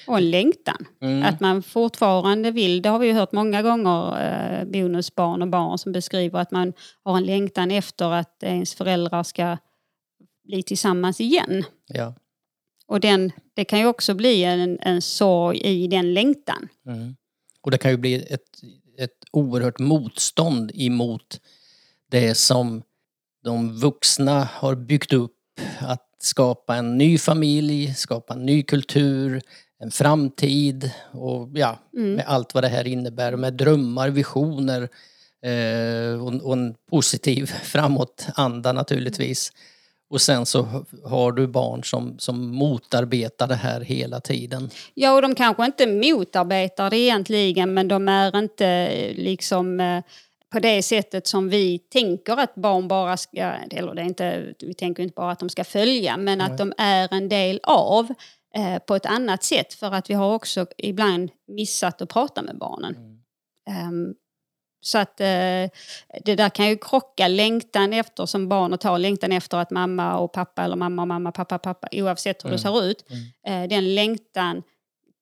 Och 0.06 0.18
en 0.18 0.30
längtan. 0.30 0.86
Mm. 1.00 1.22
Att 1.22 1.40
man 1.40 1.62
fortfarande 1.62 2.50
vill, 2.50 2.82
det 2.82 2.88
har 2.88 2.98
vi 2.98 3.06
ju 3.06 3.12
hört 3.12 3.32
många 3.32 3.62
gånger, 3.62 4.20
eh, 4.20 4.64
bonusbarn 4.64 5.42
och 5.42 5.48
barn 5.48 5.78
som 5.78 5.92
beskriver 5.92 6.38
att 6.38 6.50
man 6.50 6.72
har 7.02 7.16
en 7.16 7.24
längtan 7.24 7.70
efter 7.70 8.12
att 8.12 8.42
ens 8.42 8.74
föräldrar 8.74 9.22
ska 9.22 9.56
bli 10.44 10.62
tillsammans 10.62 11.20
igen. 11.20 11.64
Ja. 11.86 12.14
Och 12.86 13.00
den, 13.00 13.32
det 13.54 13.64
kan 13.64 13.78
ju 13.78 13.86
också 13.86 14.14
bli 14.14 14.44
en, 14.44 14.78
en 14.80 15.02
sorg 15.02 15.58
i 15.58 15.86
den 15.86 16.14
längtan. 16.14 16.68
Mm. 16.86 17.16
Och 17.60 17.70
det 17.70 17.78
kan 17.78 17.90
ju 17.90 17.96
bli 17.96 18.14
ett, 18.14 18.62
ett 18.98 19.24
oerhört 19.32 19.78
motstånd 19.78 20.70
emot 20.74 21.40
det 22.10 22.34
som 22.34 22.82
de 23.44 23.80
vuxna 23.80 24.48
har 24.52 24.74
byggt 24.74 25.12
upp. 25.12 25.34
Att 25.78 26.04
skapa 26.18 26.76
en 26.76 26.98
ny 26.98 27.18
familj, 27.18 27.94
skapa 27.94 28.34
en 28.34 28.46
ny 28.46 28.62
kultur, 28.62 29.42
en 29.80 29.90
framtid 29.90 30.90
och 31.12 31.48
ja, 31.54 31.78
med 31.92 32.24
allt 32.26 32.54
vad 32.54 32.64
det 32.64 32.68
här 32.68 32.86
innebär. 32.86 33.36
Med 33.36 33.54
drömmar, 33.54 34.08
visioner 34.08 34.88
eh, 35.44 36.24
och, 36.24 36.34
och 36.34 36.52
en 36.52 36.74
positiv 36.90 37.46
framåtanda 37.62 38.72
naturligtvis. 38.72 39.52
Och 40.10 40.20
sen 40.20 40.46
så 40.46 40.84
har 41.04 41.32
du 41.32 41.46
barn 41.46 41.84
som, 41.84 42.18
som 42.18 42.48
motarbetar 42.48 43.46
det 43.46 43.54
här 43.54 43.80
hela 43.80 44.20
tiden. 44.20 44.70
Ja, 44.94 45.14
och 45.14 45.22
de 45.22 45.34
kanske 45.34 45.64
inte 45.64 45.86
motarbetar 45.86 46.90
det 46.90 46.96
egentligen 46.96 47.74
men 47.74 47.88
de 47.88 48.08
är 48.08 48.38
inte 48.38 48.66
eh, 48.66 49.14
liksom 49.14 49.80
eh, 49.80 50.02
på 50.52 50.58
det 50.58 50.82
sättet 50.82 51.26
som 51.26 51.48
vi 51.48 51.78
tänker 51.78 52.36
att 52.36 52.54
barn 52.54 52.88
bara 52.88 53.16
ska, 53.16 53.52
eller 53.70 53.94
det 53.94 54.02
är 54.02 54.06
inte, 54.06 54.54
vi 54.60 54.74
tänker 54.74 55.02
inte 55.02 55.14
bara 55.14 55.32
att 55.32 55.38
de 55.38 55.48
ska 55.48 55.64
följa 55.64 56.16
men 56.16 56.40
att 56.40 56.58
de 56.58 56.72
är 56.78 57.14
en 57.14 57.28
del 57.28 57.60
av 57.62 58.14
eh, 58.54 58.78
på 58.78 58.96
ett 58.96 59.06
annat 59.06 59.42
sätt 59.42 59.74
för 59.74 59.92
att 59.92 60.10
vi 60.10 60.14
har 60.14 60.34
också 60.34 60.66
ibland 60.78 61.30
missat 61.46 62.02
att 62.02 62.08
prata 62.08 62.42
med 62.42 62.58
barnen. 62.58 63.22
Ehm, 63.70 64.14
så 64.80 64.98
att 64.98 65.20
eh, 65.20 65.70
det 66.24 66.36
där 66.36 66.48
kan 66.48 66.68
ju 66.68 66.76
krocka 66.76 67.28
längtan 67.28 67.92
efter 67.92 68.26
som 68.26 68.48
barnet 68.48 68.82
har, 68.82 68.98
längtan 68.98 69.32
efter 69.32 69.58
att 69.58 69.70
mamma 69.70 70.18
och 70.18 70.32
pappa 70.32 70.64
eller 70.64 70.76
mamma 70.76 71.02
och 71.02 71.08
mamma, 71.08 71.32
pappa, 71.32 71.58
pappa, 71.58 71.88
oavsett 71.92 72.44
hur 72.44 72.50
det 72.50 72.58
ser 72.58 72.84
ut. 72.84 73.04
Eh, 73.46 73.68
den 73.68 73.94
längtan, 73.94 74.62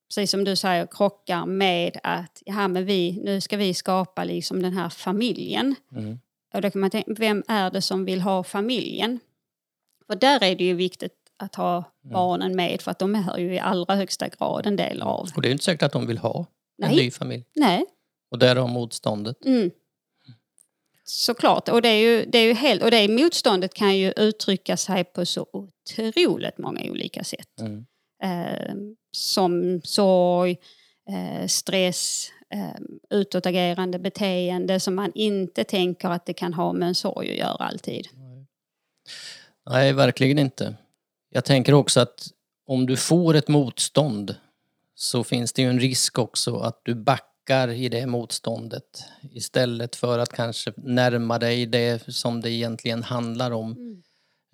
precis 0.08 0.30
som 0.30 0.44
du 0.44 0.56
säger, 0.56 0.86
krockar 0.90 1.46
med 1.46 1.98
att 2.02 2.42
ja, 2.44 2.68
men 2.68 2.84
vi, 2.84 3.20
nu 3.24 3.40
ska 3.40 3.56
vi 3.56 3.74
skapa 3.74 4.24
liksom 4.24 4.62
den 4.62 4.72
här 4.72 4.88
familjen. 4.88 5.74
Mm. 5.92 6.18
Och 6.54 6.62
då 6.62 6.70
kan 6.70 6.80
man 6.80 6.90
tänka, 6.90 7.12
vem 7.18 7.42
är 7.48 7.70
det 7.70 7.82
som 7.82 8.04
vill 8.04 8.20
ha 8.20 8.44
familjen? 8.44 9.20
För 10.06 10.14
där 10.14 10.44
är 10.44 10.56
det 10.56 10.64
ju 10.64 10.74
viktigt 10.74 11.25
att 11.38 11.54
ha 11.54 11.84
barnen 12.02 12.56
med 12.56 12.80
för 12.82 12.90
att 12.90 12.98
de 12.98 13.14
är 13.14 13.38
ju 13.38 13.54
i 13.54 13.58
allra 13.58 13.94
högsta 13.94 14.28
grad 14.28 14.66
en 14.66 14.76
del 14.76 15.02
av. 15.02 15.28
Och 15.36 15.42
det 15.42 15.48
är 15.48 15.52
inte 15.52 15.64
säkert 15.64 15.82
att 15.82 15.92
de 15.92 16.06
vill 16.06 16.18
ha 16.18 16.38
en 16.38 16.88
Nej. 16.88 16.96
ny 16.96 17.10
familj. 17.10 17.44
Nej, 17.54 17.84
Och 18.30 18.38
därav 18.38 18.68
motståndet. 18.68 19.44
Mm. 19.44 19.70
Såklart, 21.04 21.68
och 21.68 21.82
det 21.82 21.88
är 21.88 22.00
ju, 22.00 22.24
det 22.24 22.38
är 22.38 22.44
ju 22.44 22.52
helt, 22.54 22.82
och 22.82 22.90
det 22.90 23.08
motståndet 23.08 23.74
kan 23.74 23.96
ju 23.96 24.12
uttrycka 24.16 24.76
sig 24.76 25.04
på 25.04 25.26
så 25.26 25.46
otroligt 25.52 26.58
många 26.58 26.80
olika 26.90 27.24
sätt. 27.24 27.60
Mm. 27.60 27.86
Eh, 28.22 28.74
som 29.12 29.80
sorg, 29.84 30.56
eh, 31.10 31.46
stress, 31.46 32.30
eh, 32.50 32.80
utåtagerande 33.10 33.98
beteende 33.98 34.80
som 34.80 34.94
man 34.94 35.12
inte 35.14 35.64
tänker 35.64 36.08
att 36.08 36.26
det 36.26 36.32
kan 36.32 36.54
ha 36.54 36.72
med 36.72 36.88
en 36.88 36.94
sorg 36.94 37.30
att 37.30 37.38
göra 37.38 37.66
alltid. 37.66 38.08
Nej, 39.70 39.92
verkligen 39.92 40.38
inte. 40.38 40.74
Jag 41.36 41.44
tänker 41.44 41.74
också 41.74 42.00
att 42.00 42.26
om 42.66 42.86
du 42.86 42.96
får 42.96 43.34
ett 43.34 43.48
motstånd 43.48 44.36
så 44.94 45.24
finns 45.24 45.52
det 45.52 45.62
ju 45.62 45.68
en 45.68 45.80
risk 45.80 46.18
också 46.18 46.56
att 46.56 46.80
du 46.84 46.94
backar 46.94 47.68
i 47.68 47.88
det 47.88 48.06
motståndet 48.06 49.04
istället 49.32 49.96
för 49.96 50.18
att 50.18 50.32
kanske 50.32 50.72
närma 50.76 51.38
dig 51.38 51.66
det 51.66 52.14
som 52.14 52.40
det 52.40 52.50
egentligen 52.50 53.02
handlar 53.02 53.50
om. 53.50 53.76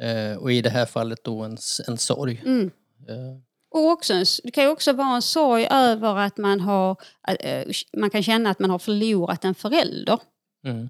Eh, 0.02 0.36
och 0.36 0.52
i 0.52 0.62
det 0.62 0.70
här 0.70 0.86
fallet 0.86 1.24
då 1.24 1.42
en, 1.42 1.56
en 1.88 1.98
sorg. 1.98 2.42
Mm. 2.44 2.70
Eh, 3.08 3.38
Och 3.70 3.90
också, 3.90 4.14
det 4.44 4.50
kan 4.50 4.64
ju 4.64 4.70
också 4.70 4.92
vara 4.92 5.14
en 5.14 5.22
sorg 5.22 5.68
över 5.70 6.16
att 6.16 6.36
man 6.38 6.60
har, 6.60 6.96
eh, 7.40 7.68
man 7.96 8.10
kan 8.10 8.22
känna 8.22 8.50
att 8.50 8.58
man 8.58 8.70
har 8.70 8.78
förlorat 8.78 9.44
en 9.44 9.54
förälder. 9.54 10.18
mm, 10.64 10.88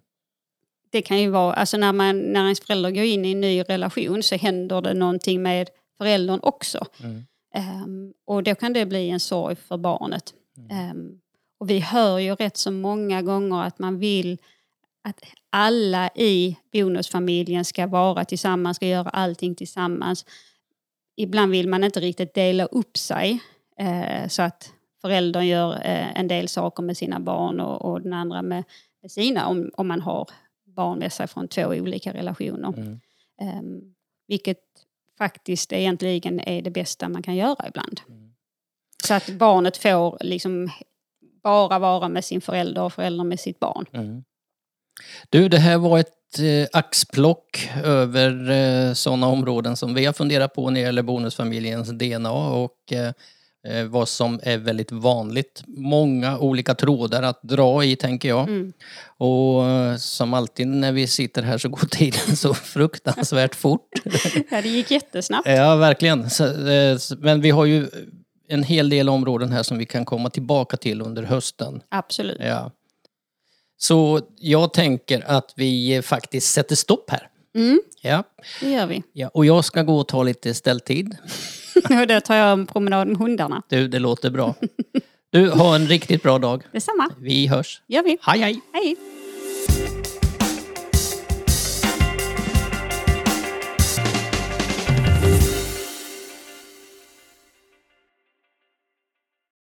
Det 0.92 1.02
kan 1.02 1.20
ju 1.20 1.30
vara, 1.30 1.54
alltså 1.54 1.76
när, 1.76 1.92
man, 1.92 2.18
när 2.18 2.42
ens 2.42 2.60
förälder 2.60 2.90
går 2.90 3.04
in 3.04 3.24
i 3.24 3.32
en 3.32 3.40
ny 3.40 3.62
relation 3.62 4.22
så 4.22 4.36
händer 4.36 4.80
det 4.80 4.94
någonting 4.94 5.42
med 5.42 5.68
föräldern 6.02 6.40
också. 6.42 6.86
mm, 7.00 7.24
Ehm, 7.54 8.12
och 8.26 8.42
då 8.42 8.54
kan 8.54 8.72
det 8.72 8.86
bli 8.86 9.10
en 9.10 9.20
sorg 9.20 9.56
för 9.56 9.76
barnet. 9.76 10.34
Ehm, 10.70 11.20
och 11.58 11.70
vi 11.70 11.78
hör 11.78 12.18
ju 12.18 12.34
rätt 12.34 12.56
så 12.56 12.70
många 12.70 13.22
gånger 13.22 13.62
att 13.62 13.78
man 13.78 13.98
vill 13.98 14.38
att 15.04 15.20
alla 15.50 16.10
i 16.14 16.56
bonusfamiljen 16.72 17.64
ska 17.64 17.86
vara 17.86 18.24
tillsammans, 18.24 18.76
ska 18.76 18.86
göra 18.86 19.08
allting 19.08 19.54
tillsammans. 19.54 20.24
Ibland 21.16 21.52
vill 21.52 21.68
man 21.68 21.84
inte 21.84 22.00
riktigt 22.00 22.34
dela 22.34 22.64
upp 22.64 22.96
sig 22.96 23.40
eh, 23.78 24.28
så 24.28 24.42
att 24.42 24.72
föräldern 25.00 25.46
gör 25.46 25.72
eh, 25.74 26.20
en 26.20 26.28
del 26.28 26.48
saker 26.48 26.82
med 26.82 26.96
sina 26.96 27.20
barn 27.20 27.60
och, 27.60 27.84
och 27.84 28.02
den 28.02 28.12
andra 28.12 28.42
med, 28.42 28.64
med 29.02 29.10
sina 29.10 29.46
om, 29.46 29.70
om 29.74 29.88
man 29.88 30.00
har 30.00 30.28
barn 30.64 30.98
med 30.98 31.12
sig 31.12 31.26
från 31.26 31.48
två 31.48 31.66
olika 31.66 32.12
relationer. 32.12 32.74
mm. 32.76 33.00
Ehm, 33.40 33.94
vilket 34.28 34.58
faktiskt 35.22 35.72
egentligen 35.72 36.40
är 36.40 36.62
det 36.62 36.70
bästa 36.70 37.08
man 37.08 37.22
kan 37.22 37.36
göra 37.36 37.68
ibland. 37.68 38.00
Så 39.04 39.14
att 39.14 39.28
barnet 39.28 39.76
får 39.76 40.18
liksom 40.20 40.70
bara 41.42 41.78
vara 41.78 42.08
med 42.08 42.24
sin 42.24 42.40
förälder 42.40 42.82
och 42.82 42.92
föräldern 42.92 43.28
med 43.28 43.40
sitt 43.40 43.60
barn. 43.60 43.86
Mm. 43.92 44.24
Du, 45.30 45.48
det 45.48 45.58
här 45.58 45.78
var 45.78 45.98
ett 45.98 46.38
eh, 46.38 46.68
axplock 46.72 47.70
över 47.84 48.50
eh, 48.50 48.92
sådana 48.92 49.26
områden 49.26 49.76
som 49.76 49.94
vi 49.94 50.04
har 50.04 50.12
funderat 50.12 50.54
på 50.54 50.70
när 50.70 50.80
det 50.80 50.86
gäller 50.86 51.02
bonusfamiljens 51.02 51.88
DNA 51.88 52.32
och 52.32 52.92
eh, 52.92 53.12
eh, 53.68 53.84
vad 53.84 54.08
som 54.08 54.40
är 54.42 54.58
väldigt 54.58 54.92
vanligt. 54.92 55.62
Många 55.66 56.38
olika 56.38 56.74
trådar 56.74 57.22
att 57.22 57.42
dra 57.42 57.84
i, 57.84 57.96
tänker 57.96 58.28
jag. 58.28 58.48
Mm. 58.48 58.72
Och 59.18 59.66
eh, 59.68 59.96
som 59.96 60.34
alltid 60.34 60.66
när 60.66 60.92
vi 60.92 61.06
sitter 61.06 61.42
här 61.42 61.58
så 61.58 61.68
går 61.68 61.86
tiden 61.90 62.36
så 62.36 62.54
fruktansvärt 62.54 63.54
fort. 63.54 63.88
Ja, 64.50 64.62
det 64.62 64.68
gick 64.68 64.90
jättesnabbt. 64.90 65.48
Ja, 65.48 65.76
verkligen. 65.76 66.30
Så, 66.30 66.68
eh, 66.68 66.98
Men 67.18 67.40
vi 67.40 67.50
har 67.50 67.64
ju 67.64 67.86
en 68.48 68.62
hel 68.62 68.88
del 68.88 69.08
områden 69.08 69.52
här 69.52 69.62
som 69.62 69.78
vi 69.78 69.86
kan 69.86 70.04
komma 70.04 70.30
tillbaka 70.30 70.76
till 70.76 71.02
under 71.02 71.22
hösten. 71.22 71.80
Absolut. 71.88 72.38
Ja. 72.40 72.70
Så 73.76 74.20
jag 74.38 74.72
tänker 74.72 75.24
att 75.26 75.52
vi 75.56 76.02
faktiskt 76.04 76.52
sätter 76.52 76.76
stopp 76.76 77.10
här. 77.10 77.28
Mm, 77.54 77.80
Ja. 78.02 78.24
det 78.60 78.70
gör 78.70 78.86
vi. 78.86 79.02
ja. 79.12 79.28
Och 79.28 79.46
jag 79.46 79.64
ska 79.64 79.82
gå 79.82 79.96
och 79.98 80.08
ta 80.08 80.22
lite 80.22 80.54
ställtid. 80.54 81.16
Och 82.00 82.06
då 82.06 82.20
tar 82.20 82.34
jag 82.34 82.52
en 82.52 82.66
promenad 82.66 83.08
med 83.08 83.16
hundarna. 83.16 83.62
Du, 83.68 83.88
det 83.88 83.98
låter 83.98 84.30
bra. 84.30 84.54
Du, 85.30 85.50
ha 85.50 85.74
en 85.74 85.86
riktigt 85.86 86.22
bra 86.22 86.38
dag. 86.38 86.62
Detsamma. 86.72 87.10
Vi 87.18 87.46
hörs. 87.46 87.82
gör 87.86 88.02
vi. 88.02 88.18
Hej, 88.22 88.40
hej! 88.40 88.60
Hej! 88.72 88.96